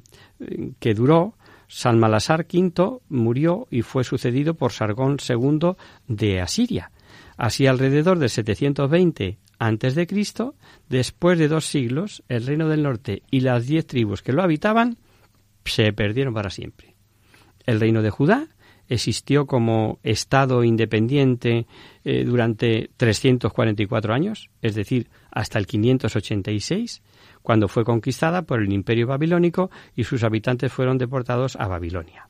que 0.80 0.94
duró, 0.94 1.36
Salmalasar 1.68 2.46
V 2.48 3.00
murió 3.10 3.68
y 3.72 3.82
fue 3.82 4.04
sucedido 4.04 4.54
por 4.54 4.72
Sargón 4.72 5.18
II 5.28 5.72
de 6.08 6.42
Asiria. 6.42 6.92
Así 7.38 7.66
alrededor 7.66 8.20
de 8.20 8.30
720 8.30 9.40
antes 9.58 9.96
de 9.96 10.06
Cristo, 10.06 10.54
después 10.90 11.40
de 11.40 11.48
dos 11.48 11.66
siglos, 11.66 12.22
el 12.30 12.46
reino 12.46 12.70
del 12.70 12.84
norte 12.84 13.24
y 13.32 13.40
las 13.40 13.66
diez 13.66 13.88
tribus 13.88 14.22
que 14.22 14.32
lo 14.32 14.44
habitaban 14.44 14.98
se 15.66 15.92
perdieron 15.92 16.36
para 16.36 16.52
siempre. 16.52 16.94
El 17.66 17.80
reino 17.80 18.04
de 18.04 18.12
Judá 18.12 18.48
existió 18.90 19.48
como 19.48 19.98
Estado 20.04 20.64
independiente 20.64 21.66
eh, 22.04 22.26
durante 22.26 22.92
344 22.98 24.14
años, 24.14 24.52
es 24.62 24.76
decir, 24.76 25.10
hasta 25.32 25.58
el 25.58 25.66
586, 25.66 27.02
cuando 27.42 27.68
fue 27.68 27.84
conquistada 27.84 28.44
por 28.44 28.62
el 28.62 28.72
imperio 28.72 29.08
babilónico 29.08 29.70
y 29.96 30.04
sus 30.04 30.24
habitantes 30.24 30.72
fueron 30.72 30.98
deportados 30.98 31.56
a 31.56 31.68
Babilonia. 31.68 32.28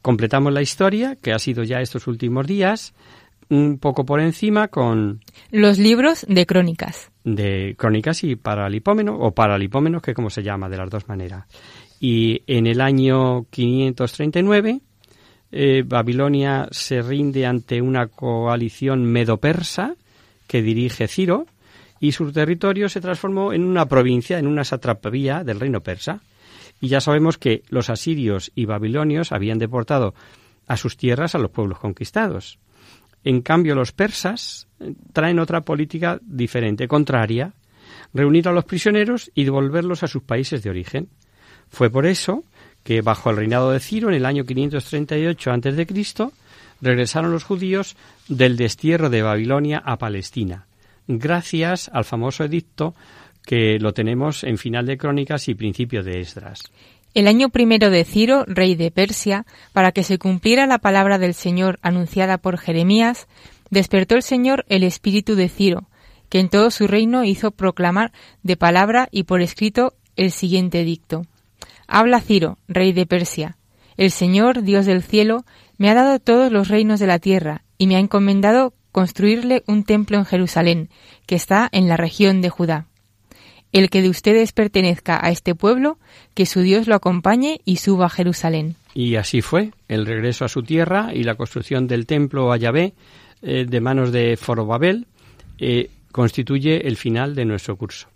Completamos 0.00 0.52
la 0.52 0.62
historia, 0.62 1.16
que 1.16 1.32
ha 1.32 1.38
sido 1.38 1.62
ya 1.62 1.80
estos 1.80 2.06
últimos 2.06 2.46
días, 2.46 2.94
un 3.48 3.78
poco 3.78 4.04
por 4.04 4.20
encima 4.20 4.68
con... 4.68 5.20
Los 5.50 5.78
libros 5.78 6.26
de 6.28 6.46
crónicas. 6.46 7.10
De 7.22 7.74
crónicas 7.78 8.24
y 8.24 8.34
paralipómenos, 8.34 9.16
o 9.20 9.30
paralipómenos, 9.32 10.02
que 10.02 10.14
como 10.14 10.30
se 10.30 10.42
llama, 10.42 10.68
de 10.68 10.76
las 10.76 10.90
dos 10.90 11.06
maneras. 11.08 11.44
Y 12.00 12.42
en 12.46 12.66
el 12.66 12.80
año 12.80 13.46
539, 13.50 14.80
eh, 15.52 15.84
Babilonia 15.86 16.66
se 16.70 17.02
rinde 17.02 17.46
ante 17.46 17.80
una 17.80 18.08
coalición 18.08 19.04
medo-persa 19.04 19.94
que 20.48 20.62
dirige 20.62 21.06
Ciro, 21.06 21.46
y 22.02 22.10
su 22.10 22.32
territorio 22.32 22.88
se 22.88 23.00
transformó 23.00 23.52
en 23.52 23.62
una 23.62 23.86
provincia, 23.86 24.36
en 24.36 24.48
una 24.48 24.64
satrapía 24.64 25.44
del 25.44 25.60
reino 25.60 25.84
persa. 25.84 26.20
Y 26.80 26.88
ya 26.88 27.00
sabemos 27.00 27.38
que 27.38 27.62
los 27.68 27.90
asirios 27.90 28.50
y 28.56 28.64
babilonios 28.64 29.30
habían 29.30 29.60
deportado 29.60 30.12
a 30.66 30.76
sus 30.76 30.96
tierras 30.96 31.36
a 31.36 31.38
los 31.38 31.52
pueblos 31.52 31.78
conquistados. 31.78 32.58
En 33.22 33.40
cambio, 33.40 33.76
los 33.76 33.92
persas 33.92 34.66
eh, 34.80 34.94
traen 35.12 35.38
otra 35.38 35.60
política 35.60 36.18
diferente, 36.22 36.88
contraria, 36.88 37.52
reunir 38.12 38.48
a 38.48 38.52
los 38.52 38.64
prisioneros 38.64 39.30
y 39.32 39.44
devolverlos 39.44 40.02
a 40.02 40.08
sus 40.08 40.24
países 40.24 40.64
de 40.64 40.70
origen. 40.70 41.08
Fue 41.68 41.88
por 41.88 42.04
eso 42.04 42.42
que 42.82 43.00
bajo 43.00 43.30
el 43.30 43.36
reinado 43.36 43.70
de 43.70 43.78
Ciro, 43.78 44.08
en 44.08 44.16
el 44.16 44.26
año 44.26 44.44
538 44.44 45.52
a.C., 45.52 45.86
regresaron 46.80 47.30
los 47.30 47.44
judíos 47.44 47.96
del 48.26 48.56
destierro 48.56 49.08
de 49.08 49.22
Babilonia 49.22 49.80
a 49.84 49.98
Palestina, 49.98 50.66
gracias 51.06 51.90
al 51.92 52.04
famoso 52.04 52.44
edicto 52.44 52.94
que 53.44 53.78
lo 53.78 53.92
tenemos 53.92 54.44
en 54.44 54.58
final 54.58 54.86
de 54.86 54.96
Crónicas 54.96 55.48
y 55.48 55.54
principio 55.54 56.02
de 56.02 56.20
Esdras. 56.20 56.62
El 57.14 57.28
año 57.28 57.50
primero 57.50 57.90
de 57.90 58.04
Ciro, 58.04 58.44
rey 58.46 58.74
de 58.74 58.90
Persia, 58.90 59.44
para 59.72 59.92
que 59.92 60.02
se 60.02 60.18
cumpliera 60.18 60.66
la 60.66 60.78
palabra 60.78 61.18
del 61.18 61.34
Señor 61.34 61.78
anunciada 61.82 62.38
por 62.38 62.56
Jeremías, 62.56 63.28
despertó 63.70 64.14
el 64.14 64.22
Señor 64.22 64.64
el 64.68 64.82
espíritu 64.82 65.34
de 65.34 65.48
Ciro, 65.48 65.88
que 66.30 66.40
en 66.40 66.48
todo 66.48 66.70
su 66.70 66.86
reino 66.86 67.24
hizo 67.24 67.50
proclamar 67.50 68.12
de 68.42 68.56
palabra 68.56 69.08
y 69.10 69.24
por 69.24 69.42
escrito 69.42 69.94
el 70.16 70.30
siguiente 70.30 70.84
dicto. 70.84 71.26
Habla 71.86 72.20
Ciro, 72.20 72.58
rey 72.68 72.92
de 72.92 73.04
Persia. 73.04 73.58
El 73.98 74.10
Señor, 74.10 74.62
Dios 74.62 74.86
del 74.86 75.02
cielo, 75.02 75.44
me 75.76 75.90
ha 75.90 75.94
dado 75.94 76.18
todos 76.18 76.50
los 76.50 76.68
reinos 76.68 77.00
de 77.00 77.06
la 77.06 77.18
tierra 77.18 77.64
y 77.76 77.86
me 77.86 77.96
ha 77.96 77.98
encomendado 77.98 78.72
construirle 78.92 79.64
un 79.66 79.84
templo 79.84 80.18
en 80.18 80.24
Jerusalén, 80.24 80.90
que 81.26 81.34
está 81.34 81.68
en 81.72 81.88
la 81.88 81.96
región 81.96 82.40
de 82.40 82.50
Judá. 82.50 82.86
El 83.72 83.88
que 83.88 84.02
de 84.02 84.10
ustedes 84.10 84.52
pertenezca 84.52 85.18
a 85.20 85.30
este 85.30 85.54
pueblo, 85.54 85.98
que 86.34 86.44
su 86.44 86.60
Dios 86.60 86.86
lo 86.86 86.94
acompañe 86.94 87.60
y 87.64 87.76
suba 87.76 88.06
a 88.06 88.10
Jerusalén. 88.10 88.76
Y 88.94 89.16
así 89.16 89.40
fue, 89.40 89.70
el 89.88 90.04
regreso 90.04 90.44
a 90.44 90.48
su 90.48 90.62
tierra 90.62 91.10
y 91.14 91.24
la 91.24 91.36
construcción 91.36 91.86
del 91.86 92.06
templo 92.06 92.52
a 92.52 92.58
Yahvé 92.58 92.92
eh, 93.40 93.64
de 93.66 93.80
manos 93.80 94.12
de 94.12 94.36
Forobabel 94.36 95.06
eh, 95.58 95.90
constituye 96.12 96.86
el 96.86 96.96
final 96.96 97.34
de 97.34 97.46
nuestro 97.46 97.76
curso. 97.76 98.08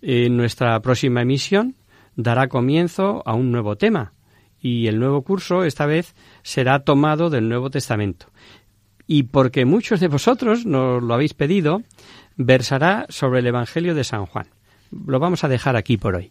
En 0.00 0.36
nuestra 0.36 0.80
próxima 0.80 1.20
emisión 1.20 1.74
dará 2.16 2.48
comienzo 2.48 3.22
a 3.26 3.34
un 3.34 3.52
nuevo 3.52 3.76
tema 3.76 4.14
y 4.60 4.86
el 4.86 4.98
nuevo 4.98 5.22
curso 5.22 5.64
esta 5.64 5.86
vez 5.86 6.14
será 6.42 6.80
tomado 6.80 7.30
del 7.30 7.48
Nuevo 7.48 7.70
Testamento. 7.70 8.26
Y 9.08 9.24
porque 9.24 9.64
muchos 9.64 9.98
de 9.98 10.06
vosotros 10.06 10.66
nos 10.66 11.02
lo 11.02 11.14
habéis 11.14 11.34
pedido, 11.34 11.82
versará 12.36 13.06
sobre 13.08 13.40
el 13.40 13.46
Evangelio 13.48 13.94
de 13.94 14.04
San 14.04 14.26
Juan. 14.26 14.46
Lo 15.06 15.18
vamos 15.18 15.42
a 15.42 15.48
dejar 15.48 15.74
aquí 15.76 15.96
por 15.96 16.14
hoy. 16.14 16.30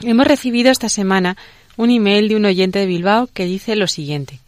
Hemos 0.00 0.26
recibido 0.26 0.70
esta 0.70 0.88
semana 0.88 1.36
un 1.76 1.90
email 1.90 2.28
de 2.28 2.36
un 2.36 2.44
oyente 2.44 2.78
de 2.80 2.86
Bilbao 2.86 3.28
que 3.32 3.44
dice 3.44 3.76
lo 3.76 3.86
siguiente. 3.86 4.40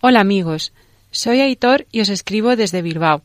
Hola 0.00 0.20
amigos, 0.20 0.72
soy 1.10 1.40
Aitor 1.40 1.86
y 1.90 2.00
os 2.00 2.08
escribo 2.08 2.56
desde 2.56 2.82
Bilbao. 2.82 3.22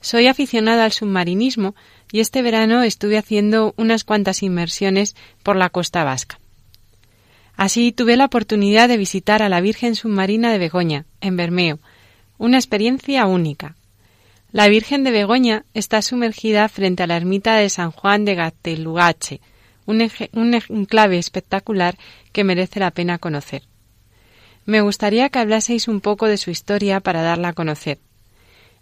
Soy 0.00 0.28
aficionada 0.28 0.84
al 0.84 0.92
submarinismo 0.92 1.74
y 2.12 2.20
este 2.20 2.42
verano 2.42 2.82
estuve 2.82 3.18
haciendo 3.18 3.74
unas 3.76 4.04
cuantas 4.04 4.42
inmersiones 4.42 5.16
por 5.42 5.56
la 5.56 5.70
costa 5.70 6.04
vasca. 6.04 6.38
Así 7.56 7.92
tuve 7.92 8.16
la 8.16 8.26
oportunidad 8.26 8.88
de 8.88 8.96
visitar 8.96 9.42
a 9.42 9.48
la 9.48 9.60
Virgen 9.60 9.94
Submarina 9.94 10.50
de 10.50 10.58
Begoña, 10.58 11.04
en 11.20 11.36
Bermeo, 11.36 11.78
una 12.38 12.56
experiencia 12.56 13.26
única. 13.26 13.76
La 14.52 14.68
Virgen 14.68 15.04
de 15.04 15.10
Begoña 15.10 15.64
está 15.74 16.00
sumergida 16.00 16.68
frente 16.68 17.02
a 17.02 17.06
la 17.06 17.16
ermita 17.16 17.56
de 17.56 17.68
San 17.68 17.90
Juan 17.90 18.24
de 18.24 18.34
Gatelugache, 18.34 19.40
un, 19.86 20.00
enclave 20.00 21.18
espectacular 21.18 21.96
que 22.32 22.44
merece 22.44 22.80
la 22.80 22.90
pena 22.90 23.18
conocer. 23.18 23.62
Me 24.66 24.80
gustaría 24.80 25.28
que 25.30 25.38
hablaseis 25.38 25.88
un 25.88 26.00
poco 26.00 26.26
de 26.26 26.36
su 26.36 26.50
historia 26.50 27.00
para 27.00 27.22
darla 27.22 27.48
a 27.48 27.52
conocer. 27.52 27.98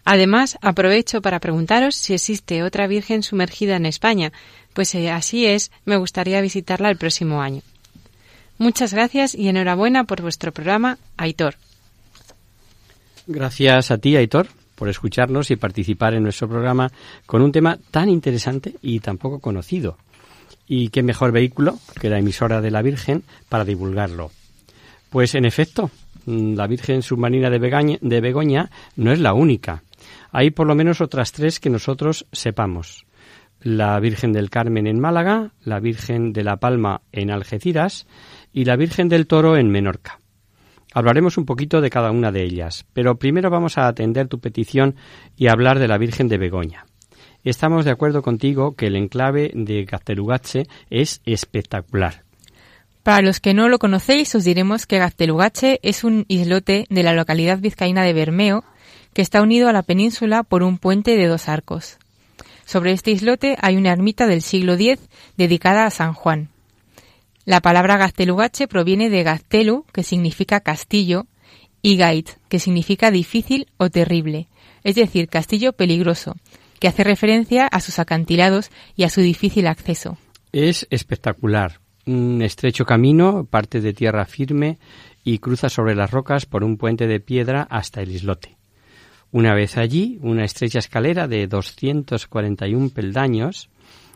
Además, 0.04 0.58
aprovecho 0.60 1.20
para 1.20 1.40
preguntaros 1.40 1.94
si 1.94 2.14
existe 2.14 2.62
otra 2.62 2.86
Virgen 2.86 3.22
sumergida 3.22 3.76
en 3.76 3.86
España, 3.86 4.32
pues 4.72 4.90
si 4.90 5.06
así 5.08 5.46
es, 5.46 5.70
me 5.84 5.96
gustaría 5.96 6.40
visitarla 6.40 6.90
el 6.90 6.96
próximo 6.96 7.42
año. 7.42 7.62
Muchas 8.58 8.92
gracias 8.92 9.34
y 9.34 9.48
enhorabuena 9.48 10.04
por 10.04 10.20
vuestro 10.20 10.52
programa, 10.52 10.98
Aitor. 11.16 11.56
Gracias 13.26 13.90
a 13.90 13.98
ti, 13.98 14.16
Aitor, 14.16 14.48
por 14.74 14.88
escucharnos 14.88 15.50
y 15.50 15.56
participar 15.56 16.14
en 16.14 16.22
nuestro 16.22 16.48
programa 16.48 16.90
con 17.26 17.42
un 17.42 17.52
tema 17.52 17.78
tan 17.90 18.08
interesante 18.08 18.74
y 18.80 19.00
tan 19.00 19.18
poco 19.18 19.38
conocido, 19.38 19.98
y 20.68 20.90
qué 20.90 21.02
mejor 21.02 21.32
vehículo 21.32 21.78
que 22.00 22.10
la 22.10 22.18
emisora 22.18 22.60
de 22.60 22.70
la 22.70 22.82
Virgen 22.82 23.24
para 23.48 23.64
divulgarlo. 23.64 24.30
Pues 25.10 25.34
en 25.34 25.46
efecto, 25.46 25.90
mm, 26.26 26.54
la 26.54 26.66
Virgen 26.66 27.02
Submarina 27.02 27.50
de, 27.50 27.98
de 28.00 28.20
Begoña 28.20 28.70
no 28.96 29.10
es 29.10 29.18
la 29.18 29.32
única. 29.32 29.82
Hay 30.30 30.50
por 30.50 30.66
lo 30.66 30.74
menos 30.74 31.00
otras 31.00 31.32
tres 31.32 31.58
que 31.58 31.70
nosotros 31.70 32.26
sepamos. 32.32 33.06
La 33.60 33.98
Virgen 33.98 34.32
del 34.32 34.50
Carmen 34.50 34.86
en 34.86 35.00
Málaga, 35.00 35.52
la 35.64 35.80
Virgen 35.80 36.32
de 36.32 36.44
la 36.44 36.58
Palma 36.58 37.00
en 37.10 37.30
Algeciras 37.30 38.06
y 38.52 38.64
la 38.64 38.76
Virgen 38.76 39.08
del 39.08 39.26
Toro 39.26 39.56
en 39.56 39.70
Menorca. 39.70 40.20
Hablaremos 40.94 41.38
un 41.38 41.44
poquito 41.44 41.80
de 41.80 41.90
cada 41.90 42.10
una 42.10 42.30
de 42.30 42.44
ellas, 42.44 42.86
pero 42.92 43.18
primero 43.18 43.50
vamos 43.50 43.78
a 43.78 43.88
atender 43.88 44.28
tu 44.28 44.38
petición 44.38 44.96
y 45.36 45.48
hablar 45.48 45.78
de 45.78 45.88
la 45.88 45.98
Virgen 45.98 46.28
de 46.28 46.38
Begoña. 46.38 46.87
Estamos 47.44 47.84
de 47.84 47.90
acuerdo 47.90 48.22
contigo 48.22 48.74
que 48.74 48.86
el 48.86 48.96
enclave 48.96 49.52
de 49.54 49.84
Gaztelugache 49.84 50.66
es 50.90 51.20
espectacular. 51.24 52.24
Para 53.02 53.22
los 53.22 53.40
que 53.40 53.54
no 53.54 53.68
lo 53.68 53.78
conocéis, 53.78 54.34
os 54.34 54.44
diremos 54.44 54.86
que 54.86 54.98
Gaztelugache 54.98 55.78
es 55.82 56.04
un 56.04 56.24
islote 56.28 56.86
de 56.90 57.02
la 57.02 57.14
localidad 57.14 57.58
vizcaína 57.58 58.02
de 58.02 58.12
Bermeo 58.12 58.64
que 59.14 59.22
está 59.22 59.40
unido 59.40 59.68
a 59.68 59.72
la 59.72 59.82
península 59.82 60.42
por 60.42 60.62
un 60.62 60.78
puente 60.78 61.16
de 61.16 61.26
dos 61.26 61.48
arcos. 61.48 61.98
Sobre 62.66 62.92
este 62.92 63.10
islote 63.12 63.56
hay 63.60 63.76
una 63.76 63.92
ermita 63.92 64.26
del 64.26 64.42
siglo 64.42 64.74
X 64.74 64.98
dedicada 65.36 65.86
a 65.86 65.90
San 65.90 66.12
Juan. 66.12 66.50
La 67.46 67.62
palabra 67.62 67.96
Gaztelugache 67.96 68.68
proviene 68.68 69.08
de 69.08 69.22
Gaztelu, 69.22 69.86
que 69.90 70.02
significa 70.02 70.60
castillo, 70.60 71.26
y 71.80 71.96
Gait, 71.96 72.28
que 72.48 72.58
significa 72.58 73.10
difícil 73.10 73.68
o 73.78 73.88
terrible, 73.88 74.48
es 74.84 74.96
decir, 74.96 75.28
castillo 75.28 75.72
peligroso, 75.72 76.36
que 76.78 76.88
hace 76.88 77.04
referencia 77.04 77.66
a 77.66 77.80
sus 77.80 77.98
acantilados 77.98 78.70
y 78.96 79.04
a 79.04 79.10
su 79.10 79.20
difícil 79.20 79.66
acceso. 79.66 80.18
Es 80.52 80.86
espectacular. 80.90 81.80
Un 82.06 82.40
estrecho 82.42 82.84
camino 82.84 83.44
parte 83.44 83.80
de 83.80 83.92
tierra 83.92 84.24
firme 84.24 84.78
y 85.24 85.38
cruza 85.38 85.68
sobre 85.68 85.94
las 85.94 86.10
rocas 86.10 86.46
por 86.46 86.64
un 86.64 86.78
puente 86.78 87.06
de 87.06 87.20
piedra 87.20 87.66
hasta 87.68 88.00
el 88.00 88.10
islote. 88.10 88.56
Una 89.30 89.54
vez 89.54 89.76
allí, 89.76 90.18
una 90.22 90.44
estrecha 90.44 90.78
escalera 90.78 91.28
de 91.28 91.46
241 91.46 92.88
peldaños 92.90 93.68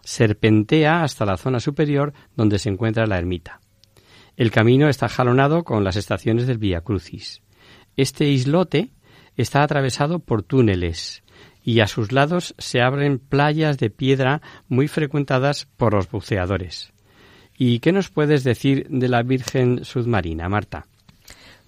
serpentea 0.02 1.02
hasta 1.02 1.26
la 1.26 1.36
zona 1.36 1.60
superior 1.60 2.14
donde 2.34 2.58
se 2.58 2.70
encuentra 2.70 3.06
la 3.06 3.18
ermita. 3.18 3.60
El 4.36 4.50
camino 4.50 4.88
está 4.88 5.08
jalonado 5.08 5.64
con 5.64 5.84
las 5.84 5.96
estaciones 5.96 6.46
del 6.46 6.58
Via 6.58 6.80
Crucis. 6.80 7.42
Este 7.96 8.26
islote 8.28 8.90
está 9.36 9.62
atravesado 9.62 10.18
por 10.18 10.42
túneles 10.42 11.22
y 11.64 11.80
a 11.80 11.86
sus 11.86 12.12
lados 12.12 12.54
se 12.58 12.80
abren 12.80 13.18
playas 13.18 13.78
de 13.78 13.90
piedra 13.90 14.42
muy 14.68 14.88
frecuentadas 14.88 15.66
por 15.76 15.94
los 15.94 16.10
buceadores. 16.10 16.92
¿Y 17.56 17.80
qué 17.80 17.92
nos 17.92 18.08
puedes 18.08 18.44
decir 18.44 18.86
de 18.88 19.08
la 19.08 19.22
Virgen 19.22 19.84
submarina, 19.84 20.48
Marta? 20.48 20.86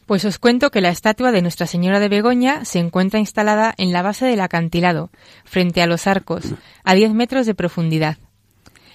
Pues 0.07 0.25
os 0.25 0.39
cuento 0.39 0.71
que 0.71 0.83
la 0.83 0.91
estatua 0.91 1.33
de 1.33 1.41
Nuestra 1.41 1.67
Señora 1.67 1.99
de 1.99 2.09
Begoña 2.09 2.65
se 2.65 2.79
encuentra 2.79 3.21
instalada 3.21 3.75
en 3.79 3.93
la 3.93 4.03
base 4.03 4.27
del 4.27 4.41
acantilado, 4.41 5.11
frente 5.45 5.81
a 5.81 5.87
los 5.87 6.07
arcos, 6.07 6.45
a 6.85 6.95
10 6.95 7.15
metros 7.15 7.47
de 7.47 7.55
profundidad. 7.55 8.19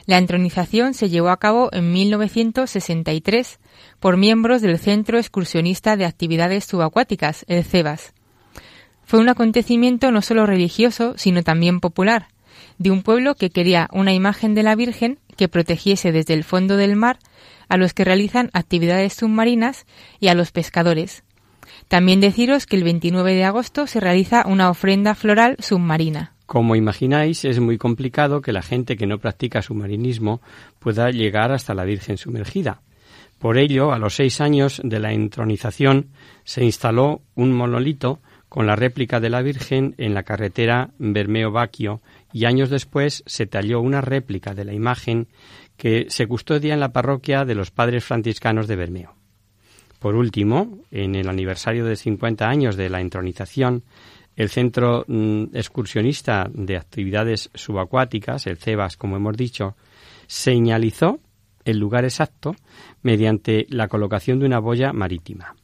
La 0.05 0.17
entronización 0.17 0.93
se 0.93 1.09
llevó 1.09 1.29
a 1.29 1.37
cabo 1.37 1.69
en 1.71 1.91
1963 1.93 3.59
por 3.99 4.17
miembros 4.17 4.61
del 4.61 4.77
Centro 4.77 5.17
Excursionista 5.17 5.97
de 5.97 6.05
Actividades 6.05 6.65
Subacuáticas, 6.65 7.45
el 7.47 7.63
CEBAS. 7.63 8.13
Fue 9.09 9.19
un 9.19 9.27
acontecimiento 9.27 10.11
no 10.11 10.21
solo 10.21 10.45
religioso, 10.45 11.15
sino 11.17 11.41
también 11.41 11.79
popular, 11.79 12.27
de 12.77 12.91
un 12.91 13.01
pueblo 13.01 13.33
que 13.33 13.49
quería 13.49 13.89
una 13.91 14.13
imagen 14.13 14.53
de 14.53 14.61
la 14.61 14.75
Virgen 14.75 15.17
que 15.35 15.47
protegiese 15.47 16.11
desde 16.11 16.35
el 16.35 16.43
fondo 16.43 16.77
del 16.77 16.95
mar 16.95 17.17
a 17.69 17.77
los 17.77 17.95
que 17.95 18.03
realizan 18.03 18.51
actividades 18.53 19.13
submarinas 19.13 19.87
y 20.19 20.27
a 20.27 20.35
los 20.35 20.51
pescadores. 20.51 21.23
También 21.87 22.21
deciros 22.21 22.67
que 22.67 22.75
el 22.75 22.83
29 22.83 23.33
de 23.33 23.45
agosto 23.45 23.87
se 23.87 23.99
realiza 23.99 24.45
una 24.45 24.69
ofrenda 24.69 25.15
floral 25.15 25.55
submarina. 25.57 26.33
Como 26.45 26.75
imagináis, 26.75 27.45
es 27.45 27.59
muy 27.59 27.79
complicado 27.79 28.41
que 28.41 28.53
la 28.53 28.61
gente 28.61 28.95
que 28.95 29.07
no 29.07 29.17
practica 29.17 29.63
submarinismo 29.63 30.39
pueda 30.77 31.09
llegar 31.09 31.51
hasta 31.51 31.73
la 31.73 31.83
Virgen 31.83 32.17
sumergida. 32.17 32.83
Por 33.39 33.57
ello, 33.57 33.91
a 33.91 33.97
los 33.97 34.13
seis 34.13 34.39
años 34.39 34.79
de 34.83 34.99
la 34.99 35.13
entronización, 35.13 36.09
se 36.43 36.63
instaló 36.63 37.23
un 37.33 37.53
monolito 37.53 38.19
con 38.49 38.65
la 38.65 38.75
réplica 38.75 39.19
de 39.19 39.29
la 39.29 39.41
Virgen 39.41 39.93
en 39.97 40.13
la 40.13 40.23
carretera 40.23 40.89
Bermeo-Baquio 40.97 42.01
y 42.33 42.45
años 42.45 42.69
después 42.69 43.23
se 43.25 43.45
talló 43.45 43.79
una 43.79 44.01
réplica 44.01 44.53
de 44.53 44.65
la 44.65 44.73
imagen 44.73 45.27
que 45.77 46.07
se 46.09 46.27
custodia 46.27 46.73
en 46.73 46.79
la 46.79 46.91
parroquia 46.91 47.45
de 47.45 47.55
los 47.55 47.71
padres 47.71 48.03
franciscanos 48.03 48.67
de 48.67 48.75
Bermeo. 48.75 49.13
Por 49.99 50.15
último, 50.15 50.79
en 50.91 51.15
el 51.15 51.29
aniversario 51.29 51.85
de 51.85 51.95
50 51.95 52.47
años 52.47 52.75
de 52.75 52.89
la 52.89 53.01
entronización, 53.01 53.83
el 54.35 54.49
Centro 54.49 55.03
mm, 55.07 55.47
Excursionista 55.53 56.49
de 56.53 56.77
Actividades 56.77 57.49
Subacuáticas, 57.53 58.47
el 58.47 58.57
CEBAS, 58.57 58.97
como 58.97 59.17
hemos 59.17 59.35
dicho, 59.35 59.75
señalizó 60.27 61.19
el 61.65 61.77
lugar 61.77 62.05
exacto 62.05 62.55
mediante 63.01 63.65
la 63.69 63.89
colocación 63.89 64.39
de 64.39 64.45
una 64.45 64.59
boya 64.59 64.93
marítima. 64.93 65.55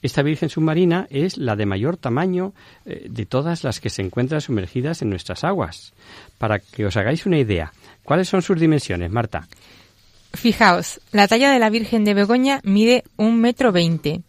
Esta 0.00 0.22
Virgen 0.22 0.48
submarina 0.48 1.06
es 1.10 1.38
la 1.38 1.56
de 1.56 1.66
mayor 1.66 1.96
tamaño 1.96 2.52
eh, 2.86 3.06
de 3.08 3.26
todas 3.26 3.64
las 3.64 3.80
que 3.80 3.90
se 3.90 4.02
encuentran 4.02 4.40
sumergidas 4.40 5.02
en 5.02 5.10
nuestras 5.10 5.42
aguas. 5.44 5.92
Para 6.38 6.60
que 6.60 6.86
os 6.86 6.96
hagáis 6.96 7.26
una 7.26 7.38
idea, 7.38 7.72
¿cuáles 8.04 8.28
son 8.28 8.42
sus 8.42 8.60
dimensiones, 8.60 9.10
Marta? 9.10 9.48
Fijaos, 10.34 11.00
la 11.10 11.26
talla 11.26 11.50
de 11.50 11.58
la 11.58 11.70
Virgen 11.70 12.04
de 12.04 12.14
Begoña 12.14 12.60
mide 12.62 13.02
un 13.16 13.40
metro 13.40 13.72
veinte 13.72 14.22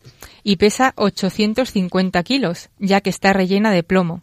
y 0.44 0.56
pesa 0.56 0.94
850 0.96 2.24
kilos, 2.24 2.70
ya 2.80 3.02
que 3.02 3.10
está 3.10 3.34
rellena 3.34 3.72
de 3.72 3.84
plomo. 3.84 4.22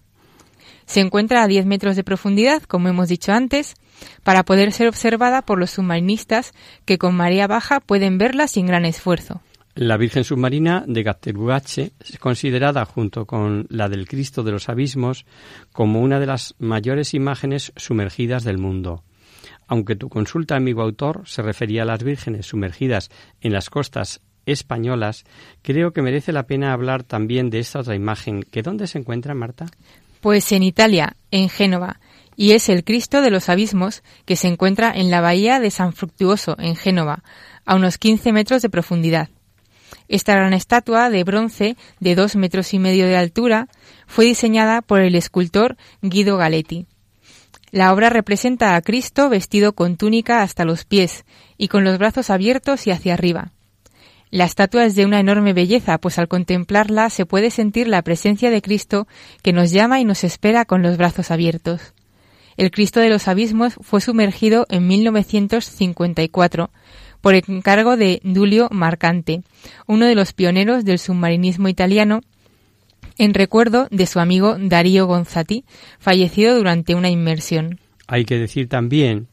Se 0.87 1.01
encuentra 1.01 1.43
a 1.43 1.47
10 1.47 1.67
metros 1.67 1.97
de 1.97 2.05
profundidad, 2.05 2.63
como 2.63 2.89
hemos 2.89 3.09
dicho 3.09 3.33
antes, 3.33 3.75
para 4.23 4.45
poder 4.45 4.73
ser 4.73 4.89
observada 4.89 5.43
por 5.43 5.59
los 5.59 5.71
submarinistas 5.73 6.53
que 6.85 6.99
con 6.99 7.15
marea 7.15 7.47
baja 7.47 7.81
pueden 7.81 8.19
verla 8.19 8.49
sin 8.49 8.67
gran 8.67 8.85
esfuerzo. 8.85 9.41
La 9.77 9.99
Virgen 9.99 10.25
Submarina 10.25 10.85
de 10.87 11.03
Gattelugache 11.03 11.93
es 12.01 12.19
considerada, 12.19 12.87
junto 12.87 13.27
con 13.27 13.67
la 13.69 13.91
del 13.91 14.09
Cristo 14.09 14.43
de 14.43 14.53
los 14.53 14.71
Abismos, 14.71 15.27
como 15.71 16.01
una 16.01 16.19
de 16.19 16.25
las 16.25 16.55
mayores 16.59 17.13
imágenes 17.13 17.75
sumergidas 17.77 18.43
del 18.43 18.57
mundo. 18.57 19.05
Aunque 19.67 19.95
tu 19.95 20.09
consulta, 20.09 20.57
amigo 20.57 20.81
autor, 20.81 21.25
se 21.27 21.43
refería 21.43 21.83
a 21.83 21.85
las 21.85 22.03
vírgenes 22.03 22.47
sumergidas 22.47 23.11
en 23.43 23.53
las 23.53 23.69
costas 23.69 24.23
españolas, 24.47 25.25
creo 25.61 25.93
que 25.93 26.01
merece 26.01 26.33
la 26.33 26.47
pena 26.47 26.73
hablar 26.73 27.03
también 27.03 27.51
de 27.51 27.59
esta 27.59 27.81
otra 27.81 27.95
imagen. 27.95 28.45
¿Que 28.45 28.63
dónde 28.63 28.87
se 28.87 28.97
encuentra, 28.97 29.35
Marta? 29.35 29.67
Pues 30.23 30.53
en 30.53 30.63
Italia, 30.63 31.19
en 31.31 31.51
Génova, 31.51 32.01
y 32.35 32.53
es 32.53 32.71
el 32.71 32.83
Cristo 32.83 33.21
de 33.21 33.31
los 33.31 33.51
Abismos 33.51 34.03
que 34.25 34.37
se 34.37 34.49
encuentra 34.49 34.91
en 34.95 35.11
la 35.11 35.21
bahía 35.21 35.61
de 35.61 35.71
San 35.71 35.93
Fructuoso, 35.93 36.57
en 36.59 36.77
Génova, 36.77 37.25
a 37.67 37.75
unos 37.75 37.99
15 37.99 38.33
metros 38.33 38.63
de 38.63 38.71
profundidad. 38.71 39.29
Esta 40.09 40.35
gran 40.35 40.53
estatua 40.53 41.11
de 41.11 41.25
bronce 41.25 41.77
de 42.01 42.15
dos 42.15 42.37
metros 42.37 42.73
y 42.75 42.79
medio 42.79 43.07
de 43.07 43.17
altura 43.17 43.69
fue 44.07 44.25
diseñada 44.25 44.83
por 44.83 45.01
el 45.01 45.15
escultor 45.15 45.77
Guido 46.03 46.37
Galetti. 46.37 46.87
La 47.73 47.93
obra 47.93 48.11
representa 48.11 48.77
a 48.77 48.83
Cristo 48.83 49.29
vestido 49.29 49.75
con 49.75 49.97
túnica 49.97 50.43
hasta 50.43 50.65
los 50.65 50.85
pies 50.85 51.25
y 51.59 51.69
con 51.69 51.85
los 51.85 51.99
brazos 51.99 52.31
abiertos 52.31 52.87
y 52.87 52.91
hacia 52.91 53.15
arriba. 53.15 53.53
La 54.31 54.45
estatua 54.45 54.85
es 54.85 54.95
de 54.95 55.05
una 55.05 55.21
enorme 55.21 55.53
belleza, 55.53 55.99
pues 55.99 56.19
al 56.19 56.29
contemplarla 56.29 57.11
se 57.11 57.27
puede 57.27 57.51
sentir 57.51 57.89
la 57.89 58.03
presencia 58.03 58.51
de 58.51 58.63
Cristo 58.63 59.07
que 59.43 59.53
nos 59.53 59.71
llama 59.71 60.01
y 60.01 60.05
nos 60.05 60.25
espera 60.25 60.65
con 60.65 60.83
los 60.83 60.97
brazos 60.97 61.31
abiertos. 61.31 61.95
El 62.57 62.71
Cristo 62.71 63.01
de 63.01 63.11
los 63.11 63.29
Abismos 63.29 63.75
fue 63.83 64.01
sumergido 64.01 64.67
en 64.71 64.87
1954 64.87 66.71
por 67.27 67.35
encargo 67.35 67.97
de 67.97 68.21
Dulio 68.23 68.69
Marcante, 68.71 69.43
uno 69.89 70.07
de 70.07 70.15
los 70.15 70.33
pioneros 70.33 70.85
del 70.85 71.01
submarinismo 71.01 71.67
italiano, 71.67 72.21
en 73.19 73.35
recuerdo 73.35 73.89
de 73.91 74.07
su 74.07 74.21
amigo 74.21 74.55
Darío 74.61 75.07
Gonzati, 75.07 75.65
fallecido 75.99 76.57
durante 76.57 76.95
una 76.95 77.11
inmersión. 77.11 77.81
Hay 78.07 78.27
que 78.27 78.39
decir 78.39 78.69
también 78.69 79.27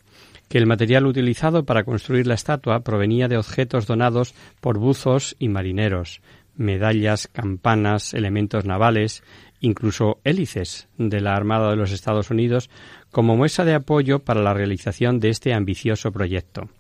que 0.49 0.57
el 0.57 0.65
material 0.65 1.05
utilizado 1.05 1.65
para 1.65 1.83
construir 1.83 2.25
la 2.25 2.33
estatua 2.33 2.79
provenía 2.79 3.27
de 3.27 3.37
objetos 3.37 3.85
donados 3.85 4.33
por 4.59 4.79
buzos 4.79 5.35
y 5.37 5.49
marineros, 5.49 6.21
medallas, 6.55 7.27
campanas, 7.27 8.15
elementos 8.15 8.65
navales, 8.65 9.21
incluso 9.59 10.17
hélices 10.23 10.87
de 10.97 11.21
la 11.21 11.35
Armada 11.35 11.69
de 11.69 11.75
los 11.75 11.91
Estados 11.91 12.31
Unidos, 12.31 12.71
como 13.11 13.37
muestra 13.37 13.65
de 13.65 13.75
apoyo 13.75 14.17
para 14.17 14.41
la 14.41 14.55
realización 14.55 15.19
de 15.19 15.29
este 15.29 15.53
ambicioso 15.53 16.11
proyecto. 16.11 16.71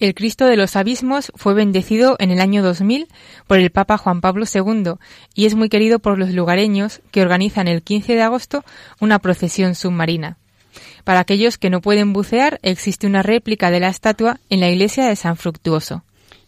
El 0.00 0.14
Cristo 0.14 0.46
de 0.46 0.56
los 0.56 0.76
Abismos 0.76 1.30
fue 1.34 1.52
bendecido 1.52 2.16
en 2.18 2.30
el 2.30 2.40
año 2.40 2.62
2000 2.62 3.06
por 3.46 3.58
el 3.58 3.70
Papa 3.70 3.98
Juan 3.98 4.22
Pablo 4.22 4.46
II 4.52 4.94
y 5.34 5.44
es 5.44 5.54
muy 5.54 5.68
querido 5.68 5.98
por 5.98 6.18
los 6.18 6.30
lugareños 6.30 7.02
que 7.10 7.20
organizan 7.20 7.68
el 7.68 7.82
15 7.82 8.14
de 8.14 8.22
agosto 8.22 8.64
una 8.98 9.18
procesión 9.18 9.74
submarina. 9.74 10.38
Para 11.04 11.20
aquellos 11.20 11.58
que 11.58 11.68
no 11.68 11.82
pueden 11.82 12.14
bucear, 12.14 12.58
existe 12.62 13.06
una 13.06 13.22
réplica 13.22 13.70
de 13.70 13.80
la 13.80 13.88
estatua 13.88 14.40
en 14.48 14.60
la 14.60 14.70
iglesia 14.70 15.06
de 15.06 15.16
San 15.16 15.36
Fructuoso. 15.36 16.02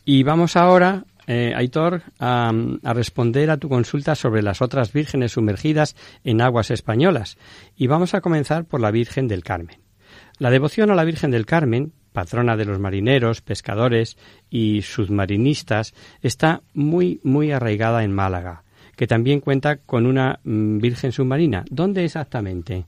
Y 0.06 0.22
vamos 0.22 0.56
ahora, 0.56 1.04
eh, 1.26 1.52
Aitor, 1.54 2.04
a, 2.18 2.52
a, 2.82 2.94
responder 2.94 3.50
a 3.50 3.58
tu 3.58 3.68
consulta 3.68 4.14
sobre 4.14 4.42
las 4.42 4.62
otras 4.62 4.94
vírgenes 4.94 5.32
sumergidas 5.32 5.94
en 6.24 6.40
aguas 6.40 6.70
españolas. 6.70 7.36
Y 7.76 7.86
vamos 7.86 8.14
a 8.14 8.22
comenzar 8.22 8.64
por 8.64 8.80
la 8.80 8.90
Virgen 8.90 9.28
del 9.28 9.44
Carmen. 9.44 9.76
La 10.38 10.50
devoción 10.50 10.90
a 10.90 10.94
la 10.94 11.04
Virgen 11.04 11.30
del 11.30 11.44
Carmen 11.44 11.92
patrona 12.12 12.56
de 12.56 12.64
los 12.64 12.78
marineros, 12.78 13.40
pescadores 13.40 14.16
y 14.50 14.82
submarinistas, 14.82 15.94
está 16.22 16.62
muy, 16.74 17.20
muy 17.24 17.52
arraigada 17.52 18.04
en 18.04 18.12
Málaga, 18.12 18.62
que 18.96 19.06
también 19.06 19.40
cuenta 19.40 19.76
con 19.76 20.06
una 20.06 20.40
mm, 20.44 20.78
Virgen 20.78 21.12
submarina. 21.12 21.64
¿Dónde 21.70 22.04
exactamente? 22.04 22.84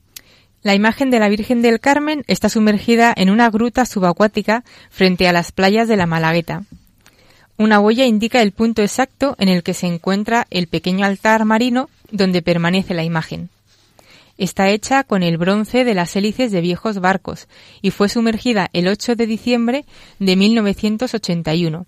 La 0.61 0.73
imagen 0.73 1.11
de 1.11 1.19
la 1.19 1.29
Virgen 1.29 1.61
del 1.61 1.79
Carmen 1.79 2.23
está 2.27 2.49
sumergida 2.49 3.13
en 3.15 3.29
una 3.29 3.49
gruta 3.49 3.85
subacuática 3.85 4.63
frente 4.89 5.27
a 5.27 5.31
las 5.31 5.51
playas 5.51 5.87
de 5.87 5.95
la 5.95 6.07
Malagueta. 6.07 6.63
Una 7.57 7.79
huella 7.79 8.05
indica 8.05 8.41
el 8.41 8.51
punto 8.51 8.81
exacto 8.81 9.35
en 9.39 9.47
el 9.47 9.63
que 9.63 9.73
se 9.73 9.87
encuentra 9.87 10.47
el 10.49 10.67
pequeño 10.67 11.05
altar 11.05 11.45
marino 11.45 11.89
donde 12.11 12.41
permanece 12.41 12.93
la 12.93 13.03
imagen. 13.03 13.49
Está 14.37 14.69
hecha 14.69 15.05
con 15.05 15.23
el 15.23 15.37
bronce 15.37 15.85
de 15.85 15.93
las 15.93 16.15
hélices 16.15 16.51
de 16.51 16.59
viejos 16.59 16.99
barcos 16.99 17.47
y 17.81 17.91
fue 17.91 18.09
sumergida 18.09 18.69
el 18.73 18.87
8 18.87 19.15
de 19.15 19.27
diciembre 19.27 19.85
de 20.19 20.35
1981, 20.35 21.85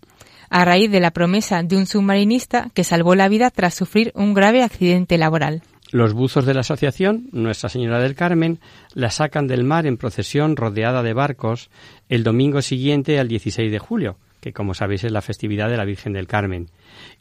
a 0.49 0.65
raíz 0.65 0.89
de 0.89 1.01
la 1.01 1.11
promesa 1.11 1.61
de 1.63 1.75
un 1.75 1.85
submarinista 1.85 2.69
que 2.73 2.85
salvó 2.85 3.15
la 3.15 3.27
vida 3.27 3.51
tras 3.51 3.73
sufrir 3.73 4.13
un 4.15 4.33
grave 4.33 4.63
accidente 4.63 5.17
laboral. 5.17 5.61
Los 5.91 6.13
buzos 6.13 6.45
de 6.45 6.53
la 6.53 6.61
asociación 6.61 7.29
Nuestra 7.31 7.69
Señora 7.69 7.99
del 7.99 8.15
Carmen 8.15 8.59
la 8.93 9.09
sacan 9.09 9.47
del 9.47 9.63
mar 9.63 9.85
en 9.85 9.97
procesión 9.97 10.55
rodeada 10.55 11.03
de 11.03 11.13
barcos 11.13 11.69
el 12.07 12.23
domingo 12.23 12.61
siguiente 12.61 13.19
al 13.19 13.27
16 13.27 13.71
de 13.71 13.79
julio, 13.79 14.17
que 14.41 14.53
como 14.53 14.73
sabéis 14.73 15.03
es 15.03 15.11
la 15.11 15.21
festividad 15.21 15.69
de 15.69 15.77
la 15.77 15.85
Virgen 15.85 16.13
del 16.13 16.27
Carmen, 16.27 16.69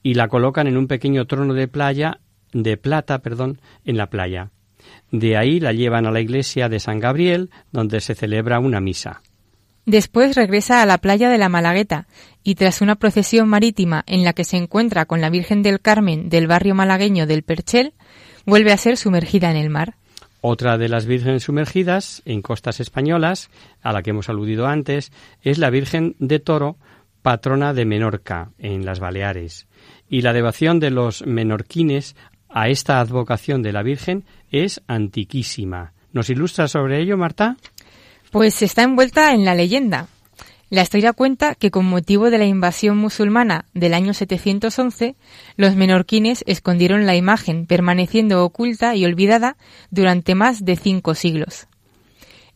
y 0.02 0.14
la 0.14 0.28
colocan 0.28 0.66
en 0.66 0.76
un 0.76 0.86
pequeño 0.86 1.26
trono 1.26 1.54
de 1.54 1.68
playa 1.68 2.20
de 2.52 2.76
plata, 2.76 3.20
perdón, 3.20 3.60
en 3.84 3.96
la 3.96 4.08
playa. 4.08 4.50
De 5.10 5.36
ahí 5.36 5.60
la 5.60 5.72
llevan 5.72 6.06
a 6.06 6.10
la 6.10 6.20
iglesia 6.20 6.68
de 6.68 6.80
San 6.80 7.00
Gabriel, 7.00 7.50
donde 7.72 8.00
se 8.00 8.14
celebra 8.14 8.58
una 8.58 8.80
misa. 8.80 9.22
Después 9.86 10.34
regresa 10.34 10.82
a 10.82 10.86
la 10.86 10.98
playa 10.98 11.30
de 11.30 11.38
la 11.38 11.48
Malagueta 11.48 12.08
y 12.42 12.56
tras 12.56 12.80
una 12.80 12.96
procesión 12.96 13.48
marítima 13.48 14.02
en 14.08 14.24
la 14.24 14.32
que 14.32 14.44
se 14.44 14.56
encuentra 14.56 15.06
con 15.06 15.20
la 15.20 15.30
Virgen 15.30 15.62
del 15.62 15.80
Carmen 15.80 16.28
del 16.28 16.48
barrio 16.48 16.74
malagueño 16.74 17.26
del 17.26 17.44
Perchel, 17.44 17.94
vuelve 18.44 18.72
a 18.72 18.76
ser 18.76 18.96
sumergida 18.96 19.50
en 19.50 19.56
el 19.56 19.70
mar. 19.70 19.94
Otra 20.40 20.76
de 20.76 20.88
las 20.88 21.06
vírgenes 21.06 21.44
sumergidas 21.44 22.22
en 22.24 22.42
costas 22.42 22.80
españolas, 22.80 23.48
a 23.80 23.92
la 23.92 24.02
que 24.02 24.10
hemos 24.10 24.28
aludido 24.28 24.66
antes, 24.66 25.12
es 25.42 25.58
la 25.58 25.70
Virgen 25.70 26.16
de 26.18 26.40
Toro, 26.40 26.78
patrona 27.22 27.72
de 27.72 27.84
Menorca, 27.84 28.50
en 28.58 28.84
las 28.84 29.00
Baleares. 29.00 29.66
Y 30.08 30.22
la 30.22 30.32
devoción 30.32 30.78
de 30.78 30.90
los 30.90 31.24
menorquines 31.26 32.16
a 32.48 32.68
esta 32.68 33.00
advocación 33.00 33.62
de 33.62 33.72
la 33.72 33.82
Virgen 33.82 34.24
es 34.50 34.82
antiquísima. 34.86 35.92
¿Nos 36.12 36.30
ilustra 36.30 36.68
sobre 36.68 37.00
ello, 37.00 37.16
Marta? 37.16 37.56
Pues 38.30 38.62
está 38.62 38.82
envuelta 38.82 39.32
en 39.32 39.44
la 39.44 39.54
leyenda. 39.54 40.08
La 40.68 40.82
historia 40.82 41.12
cuenta 41.12 41.54
que 41.54 41.70
con 41.70 41.84
motivo 41.84 42.28
de 42.28 42.38
la 42.38 42.44
invasión 42.44 42.96
musulmana 42.96 43.66
del 43.72 43.94
año 43.94 44.14
711, 44.14 45.14
los 45.56 45.76
menorquines 45.76 46.42
escondieron 46.46 47.06
la 47.06 47.14
imagen, 47.14 47.66
permaneciendo 47.66 48.44
oculta 48.44 48.96
y 48.96 49.04
olvidada 49.04 49.56
durante 49.90 50.34
más 50.34 50.64
de 50.64 50.74
cinco 50.74 51.14
siglos. 51.14 51.68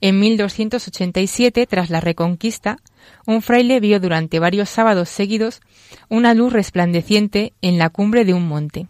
En 0.01 0.19
1287, 0.19 1.67
tras 1.67 1.91
la 1.91 2.01
Reconquista, 2.01 2.79
un 3.27 3.43
fraile 3.43 3.79
vio 3.79 4.01
durante 4.01 4.41
varios 4.41 4.71
sábados 4.71 5.09
seguidos 5.09 5.61
una 6.09 6.35
luz 6.35 6.53
resplandeciente 6.53 7.53
en 7.63 7.79
la 7.79 7.91
cumbre 7.91 8.25
de 8.25 8.35
un 8.35 8.49
monte. 8.49 8.89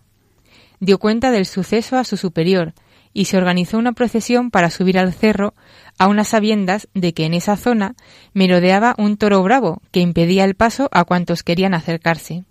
Dio 0.79 0.99
cuenta 0.99 1.31
del 1.31 1.45
suceso 1.45 1.99
a 1.99 2.05
su 2.05 2.17
superior 2.17 2.73
y 3.13 3.27
se 3.27 3.37
organizó 3.37 3.79
una 3.79 3.93
procesión 3.93 4.51
para 4.51 4.71
subir 4.71 4.99
al 4.99 5.13
cerro 5.13 5.55
a 5.99 6.07
unas 6.07 6.29
sabiendas 6.29 6.89
de 6.95 7.13
que 7.13 7.25
en 7.25 7.35
esa 7.35 7.57
zona 7.57 7.95
merodeaba 8.33 8.95
un 8.99 9.17
toro 9.17 9.43
bravo 9.43 9.83
que 9.91 10.01
impedía 10.01 10.45
el 10.45 10.55
paso 10.55 10.89
a 10.93 11.05
cuantos 11.05 11.43
querían 11.43 11.75
acercarse. 11.75 12.45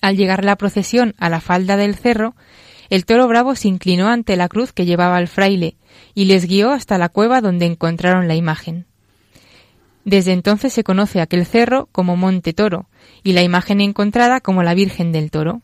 Al 0.00 0.16
llegar 0.16 0.44
la 0.44 0.56
procesión 0.56 1.14
a 1.18 1.30
la 1.30 1.40
falda 1.40 1.76
del 1.76 1.94
cerro, 1.94 2.34
el 2.90 3.06
toro 3.06 3.26
bravo 3.26 3.54
se 3.54 3.68
inclinó 3.68 4.08
ante 4.08 4.36
la 4.36 4.48
cruz 4.48 4.72
que 4.72 4.84
llevaba 4.84 5.18
el 5.18 5.28
fraile 5.28 5.76
y 6.14 6.26
les 6.26 6.46
guió 6.46 6.70
hasta 6.70 6.98
la 6.98 7.08
cueva 7.08 7.40
donde 7.40 7.66
encontraron 7.66 8.28
la 8.28 8.34
imagen. 8.34 8.86
Desde 10.04 10.32
entonces 10.32 10.72
se 10.72 10.84
conoce 10.84 11.20
aquel 11.20 11.46
cerro 11.46 11.88
como 11.90 12.16
Monte 12.16 12.52
Toro 12.52 12.88
y 13.22 13.32
la 13.32 13.42
imagen 13.42 13.80
encontrada 13.80 14.40
como 14.40 14.62
la 14.62 14.74
Virgen 14.74 15.12
del 15.12 15.30
Toro. 15.30 15.62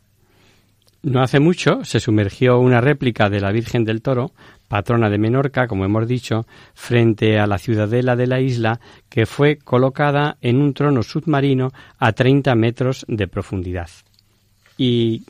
No 1.02 1.22
hace 1.22 1.40
mucho 1.40 1.84
se 1.84 1.98
sumergió 1.98 2.58
una 2.58 2.80
réplica 2.80 3.30
de 3.30 3.40
la 3.40 3.52
Virgen 3.52 3.84
del 3.84 4.02
Toro, 4.02 4.32
patrona 4.68 5.08
de 5.08 5.16
Menorca, 5.16 5.66
como 5.66 5.86
hemos 5.86 6.06
dicho, 6.06 6.46
frente 6.74 7.38
a 7.38 7.46
la 7.46 7.58
ciudadela 7.58 8.16
de 8.16 8.26
la 8.26 8.40
isla, 8.40 8.80
que 9.08 9.24
fue 9.24 9.56
colocada 9.56 10.36
en 10.42 10.60
un 10.60 10.74
trono 10.74 11.02
submarino 11.02 11.72
a 11.98 12.12
30 12.12 12.54
metros 12.54 13.06
de 13.08 13.28
profundidad. 13.28 13.88
Y 14.76 15.22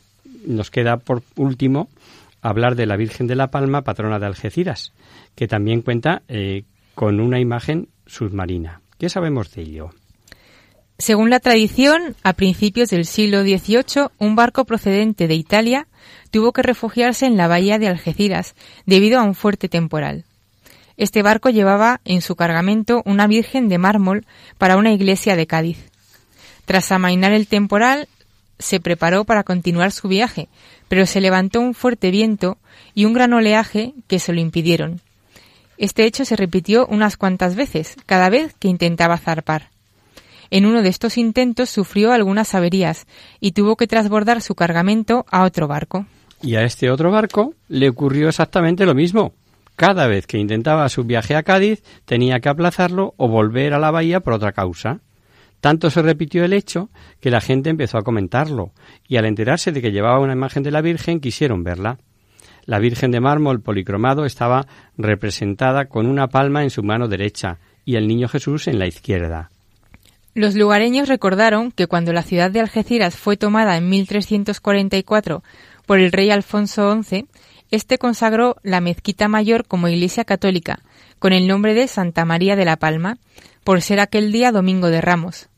nos 0.45 0.71
queda 0.71 0.97
por 0.97 1.23
último 1.37 1.87
hablar 2.41 2.75
de 2.75 2.85
la 2.85 2.97
Virgen 2.97 3.27
de 3.27 3.35
la 3.35 3.47
Palma, 3.47 3.83
patrona 3.83 4.19
de 4.19 4.25
Algeciras, 4.25 4.91
que 5.35 5.47
también 5.47 5.81
cuenta 5.83 6.23
eh, 6.27 6.63
con 6.95 7.21
una 7.21 7.39
imagen 7.39 7.87
submarina. 8.05 8.81
¿Qué 8.97 9.07
sabemos 9.07 9.53
de 9.53 9.61
ello? 9.61 9.91
Según 11.01 11.31
la 11.31 11.39
tradición, 11.39 12.15
a 12.21 12.33
principios 12.33 12.91
del 12.91 13.07
siglo 13.07 13.41
XVIII, 13.41 14.09
un 14.19 14.35
barco 14.35 14.65
procedente 14.65 15.27
de 15.27 15.33
Italia 15.33 15.87
tuvo 16.29 16.51
que 16.53 16.61
refugiarse 16.61 17.25
en 17.25 17.37
la 17.37 17.47
bahía 17.47 17.79
de 17.79 17.87
Algeciras 17.87 18.53
debido 18.85 19.19
a 19.19 19.23
un 19.23 19.33
fuerte 19.33 19.67
temporal. 19.67 20.25
Este 20.97 21.23
barco 21.23 21.49
llevaba 21.49 22.01
en 22.05 22.21
su 22.21 22.35
cargamento 22.35 23.01
una 23.03 23.25
Virgen 23.25 23.67
de 23.67 23.79
mármol 23.79 24.27
para 24.59 24.77
una 24.77 24.91
iglesia 24.91 25.35
de 25.35 25.47
Cádiz. 25.47 25.79
Tras 26.65 26.91
amainar 26.91 27.31
el 27.31 27.47
temporal, 27.47 28.07
se 28.59 28.79
preparó 28.79 29.25
para 29.25 29.41
continuar 29.41 29.91
su 29.91 30.07
viaje, 30.07 30.49
pero 30.87 31.07
se 31.07 31.19
levantó 31.19 31.61
un 31.61 31.73
fuerte 31.73 32.11
viento 32.11 32.59
y 32.93 33.05
un 33.05 33.13
gran 33.13 33.33
oleaje 33.33 33.95
que 34.07 34.19
se 34.19 34.33
lo 34.33 34.39
impidieron. 34.39 35.01
Este 35.79 36.05
hecho 36.05 36.25
se 36.25 36.35
repitió 36.35 36.85
unas 36.85 37.17
cuantas 37.17 37.55
veces, 37.55 37.95
cada 38.05 38.29
vez 38.29 38.53
que 38.59 38.67
intentaba 38.67 39.17
zarpar. 39.17 39.70
En 40.51 40.65
uno 40.65 40.81
de 40.81 40.89
estos 40.89 41.17
intentos 41.17 41.69
sufrió 41.69 42.11
algunas 42.11 42.53
averías 42.53 43.07
y 43.39 43.53
tuvo 43.53 43.77
que 43.77 43.87
transbordar 43.87 44.41
su 44.41 44.53
cargamento 44.53 45.25
a 45.31 45.43
otro 45.45 45.67
barco. 45.67 46.05
Y 46.43 46.55
a 46.55 46.63
este 46.63 46.91
otro 46.91 47.09
barco 47.09 47.53
le 47.69 47.87
ocurrió 47.87 48.27
exactamente 48.27 48.85
lo 48.85 48.93
mismo. 48.93 49.33
Cada 49.77 50.07
vez 50.07 50.27
que 50.27 50.37
intentaba 50.37 50.89
su 50.89 51.05
viaje 51.05 51.35
a 51.37 51.43
Cádiz 51.43 51.81
tenía 52.03 52.41
que 52.41 52.49
aplazarlo 52.49 53.13
o 53.15 53.29
volver 53.29 53.73
a 53.73 53.79
la 53.79 53.91
bahía 53.91 54.19
por 54.19 54.33
otra 54.33 54.51
causa. 54.51 54.99
Tanto 55.61 55.89
se 55.89 56.01
repitió 56.01 56.43
el 56.43 56.51
hecho 56.51 56.89
que 57.21 57.31
la 57.31 57.39
gente 57.39 57.69
empezó 57.69 57.97
a 57.97 58.03
comentarlo, 58.03 58.71
y 59.07 59.17
al 59.17 59.25
enterarse 59.25 59.71
de 59.71 59.81
que 59.81 59.91
llevaba 59.91 60.19
una 60.19 60.33
imagen 60.33 60.63
de 60.63 60.71
la 60.71 60.81
Virgen 60.81 61.21
quisieron 61.21 61.63
verla. 61.63 61.97
La 62.65 62.79
Virgen 62.79 63.11
de 63.11 63.21
mármol 63.21 63.61
policromado 63.61 64.25
estaba 64.25 64.67
representada 64.97 65.85
con 65.85 66.07
una 66.07 66.27
palma 66.27 66.63
en 66.63 66.71
su 66.71 66.83
mano 66.83 67.07
derecha 67.07 67.59
y 67.85 67.95
el 67.95 68.07
Niño 68.07 68.27
Jesús 68.27 68.67
en 68.67 68.79
la 68.79 68.87
izquierda. 68.87 69.51
Los 70.33 70.55
lugareños 70.55 71.09
recordaron 71.09 71.71
que 71.71 71.87
cuando 71.87 72.13
la 72.13 72.23
ciudad 72.23 72.51
de 72.51 72.61
Algeciras 72.61 73.17
fue 73.17 73.35
tomada 73.35 73.75
en 73.75 73.89
1344 73.89 75.43
por 75.85 75.99
el 75.99 76.13
rey 76.13 76.31
Alfonso 76.31 76.97
XI, 77.03 77.25
este 77.69 77.97
consagró 77.97 78.55
la 78.63 78.79
mezquita 78.79 79.27
mayor 79.27 79.65
como 79.67 79.89
iglesia 79.89 80.23
católica, 80.23 80.79
con 81.19 81.33
el 81.33 81.47
nombre 81.47 81.73
de 81.73 81.87
Santa 81.87 82.23
María 82.23 82.55
de 82.55 82.63
la 82.63 82.77
Palma, 82.77 83.17
por 83.65 83.81
ser 83.81 83.99
aquel 83.99 84.31
día 84.31 84.53
Domingo 84.53 84.87
de 84.87 85.01
Ramos. 85.01 85.49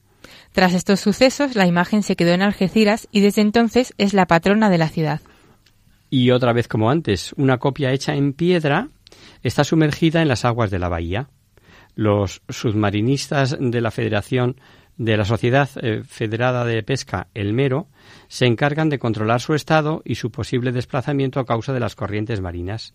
Tras 0.53 0.74
estos 0.74 0.99
sucesos, 0.99 1.55
la 1.55 1.67
imagen 1.67 2.01
se 2.01 2.15
quedó 2.15 2.32
en 2.32 2.41
Algeciras 2.41 3.07
y 3.11 3.21
desde 3.21 3.41
entonces 3.41 3.93
es 3.99 4.13
la 4.13 4.26
patrona 4.26 4.71
de 4.71 4.78
la 4.80 4.89
ciudad. 4.89 5.21
Y 6.09 6.32
otra 6.32 6.51
vez 6.51 6.67
como 6.67 6.89
antes, 6.89 7.34
una 7.38 7.59
copia 7.59 7.91
hecha 7.91 8.15
en 8.15 8.34
piedra 8.34 8.88
está 9.43 9.63
sumergida 9.63 10.24
en 10.24 10.28
las 10.28 10.45
aguas 10.45 10.71
de 10.71 10.80
la 10.80 10.89
bahía 10.89 11.30
los 11.95 12.41
submarinistas 12.49 13.57
de 13.59 13.81
la 13.81 13.91
Federación 13.91 14.57
de 14.97 15.17
la 15.17 15.25
Sociedad 15.25 15.69
eh, 15.81 16.03
Federada 16.03 16.65
de 16.65 16.83
Pesca, 16.83 17.27
el 17.33 17.53
Mero, 17.53 17.87
se 18.27 18.45
encargan 18.45 18.89
de 18.89 18.99
controlar 18.99 19.41
su 19.41 19.53
estado 19.53 20.01
y 20.05 20.15
su 20.15 20.31
posible 20.31 20.71
desplazamiento 20.71 21.39
a 21.39 21.45
causa 21.45 21.73
de 21.73 21.79
las 21.79 21.95
corrientes 21.95 22.41
marinas. 22.41 22.93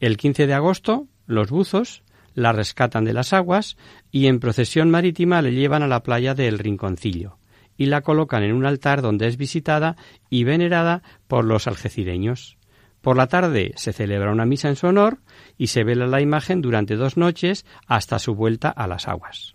El 0.00 0.16
15 0.16 0.46
de 0.46 0.54
agosto, 0.54 1.06
los 1.26 1.50
buzos 1.50 2.02
la 2.34 2.52
rescatan 2.52 3.04
de 3.04 3.12
las 3.12 3.32
aguas 3.32 3.76
y 4.10 4.26
en 4.26 4.40
procesión 4.40 4.90
marítima 4.90 5.42
le 5.42 5.52
llevan 5.52 5.82
a 5.82 5.88
la 5.88 6.02
playa 6.02 6.34
del 6.34 6.58
Rinconcillo 6.58 7.38
y 7.76 7.86
la 7.86 8.02
colocan 8.02 8.42
en 8.42 8.54
un 8.54 8.66
altar 8.66 9.02
donde 9.02 9.26
es 9.26 9.36
visitada 9.36 9.96
y 10.30 10.44
venerada 10.44 11.02
por 11.26 11.44
los 11.44 11.66
algecireños. 11.66 12.58
Por 13.02 13.16
la 13.16 13.26
tarde 13.26 13.72
se 13.76 13.92
celebra 13.92 14.32
una 14.32 14.46
misa 14.46 14.68
en 14.68 14.76
su 14.76 14.86
honor 14.86 15.18
y 15.58 15.66
se 15.66 15.84
vela 15.84 16.06
la 16.06 16.20
imagen 16.20 16.62
durante 16.62 16.96
dos 16.96 17.16
noches 17.16 17.66
hasta 17.86 18.18
su 18.18 18.34
vuelta 18.34 18.70
a 18.70 18.86
las 18.86 19.08
aguas. 19.08 19.54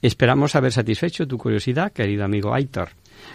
Esperamos 0.00 0.54
haber 0.54 0.72
satisfecho 0.72 1.26
tu 1.26 1.36
curiosidad, 1.36 1.92
querido 1.92 2.24
amigo 2.24 2.54
Aitor. 2.54 2.90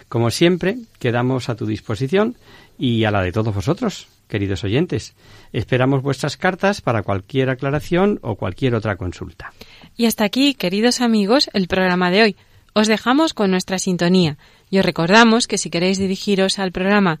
Como 0.08 0.30
siempre, 0.30 0.78
quedamos 0.98 1.50
a 1.50 1.56
tu 1.56 1.66
disposición 1.66 2.36
y 2.78 3.04
a 3.04 3.10
la 3.10 3.22
de 3.22 3.32
todos 3.32 3.54
vosotros, 3.54 4.08
queridos 4.28 4.64
oyentes. 4.64 5.14
Esperamos 5.52 6.02
vuestras 6.02 6.38
cartas 6.38 6.80
para 6.80 7.02
cualquier 7.02 7.50
aclaración 7.50 8.18
o 8.22 8.36
cualquier 8.36 8.74
otra 8.74 8.96
consulta. 8.96 9.52
Y 9.94 10.06
hasta 10.06 10.24
aquí, 10.24 10.54
queridos 10.54 11.02
amigos, 11.02 11.50
el 11.52 11.68
programa 11.68 12.10
de 12.10 12.22
hoy. 12.22 12.36
Os 12.72 12.88
dejamos 12.88 13.34
con 13.34 13.52
nuestra 13.52 13.78
sintonía 13.78 14.36
y 14.68 14.78
os 14.78 14.84
recordamos 14.84 15.46
que 15.46 15.58
si 15.58 15.70
queréis 15.70 15.98
dirigiros 15.98 16.58
al 16.58 16.72
programa 16.72 17.20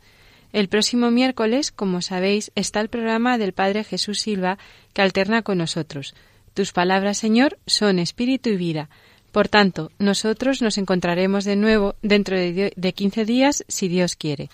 El 0.53 0.67
próximo 0.67 1.11
miércoles, 1.11 1.71
como 1.71 2.01
sabéis, 2.01 2.51
está 2.55 2.81
el 2.81 2.89
programa 2.89 3.37
del 3.37 3.53
Padre 3.53 3.83
Jesús 3.83 4.19
Silva 4.19 4.57
que 4.93 5.01
alterna 5.01 5.41
con 5.43 5.57
nosotros. 5.57 6.13
Tus 6.53 6.73
palabras, 6.73 7.17
Señor, 7.17 7.57
son 7.65 7.99
espíritu 7.99 8.49
y 8.49 8.57
vida. 8.57 8.89
Por 9.31 9.47
tanto, 9.47 9.91
nosotros 9.97 10.61
nos 10.61 10.77
encontraremos 10.77 11.45
de 11.45 11.55
nuevo 11.55 11.95
dentro 12.01 12.37
de, 12.37 12.73
de 12.75 12.93
15 12.93 13.23
días, 13.23 13.63
si 13.69 13.87
Dios 13.87 14.17
quiere. 14.17 14.49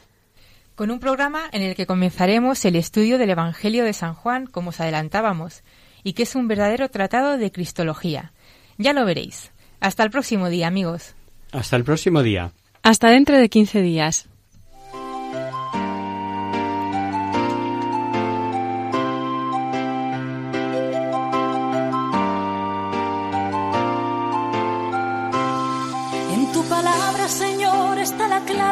Con 0.75 0.91
un 0.91 0.99
programa 0.99 1.49
en 1.51 1.63
el 1.63 1.75
que 1.75 1.87
comenzaremos 1.87 2.63
el 2.65 2.75
estudio 2.75 3.17
del 3.17 3.31
Evangelio 3.31 3.83
de 3.83 3.93
San 3.93 4.13
Juan, 4.13 4.45
como 4.45 4.69
os 4.69 4.79
adelantábamos, 4.79 5.63
y 6.03 6.13
que 6.13 6.23
es 6.23 6.35
un 6.35 6.47
verdadero 6.47 6.89
tratado 6.89 7.39
de 7.39 7.51
Cristología. 7.51 8.31
Ya 8.77 8.93
lo 8.93 9.03
veréis. 9.03 9.51
Hasta 9.79 10.03
el 10.03 10.11
próximo 10.11 10.49
día, 10.49 10.67
amigos. 10.67 11.15
Hasta 11.51 11.75
el 11.75 11.83
próximo 11.83 12.21
día. 12.21 12.51
Hasta 12.83 13.09
dentro 13.09 13.37
de 13.37 13.49
15 13.49 13.81
días. 13.81 14.29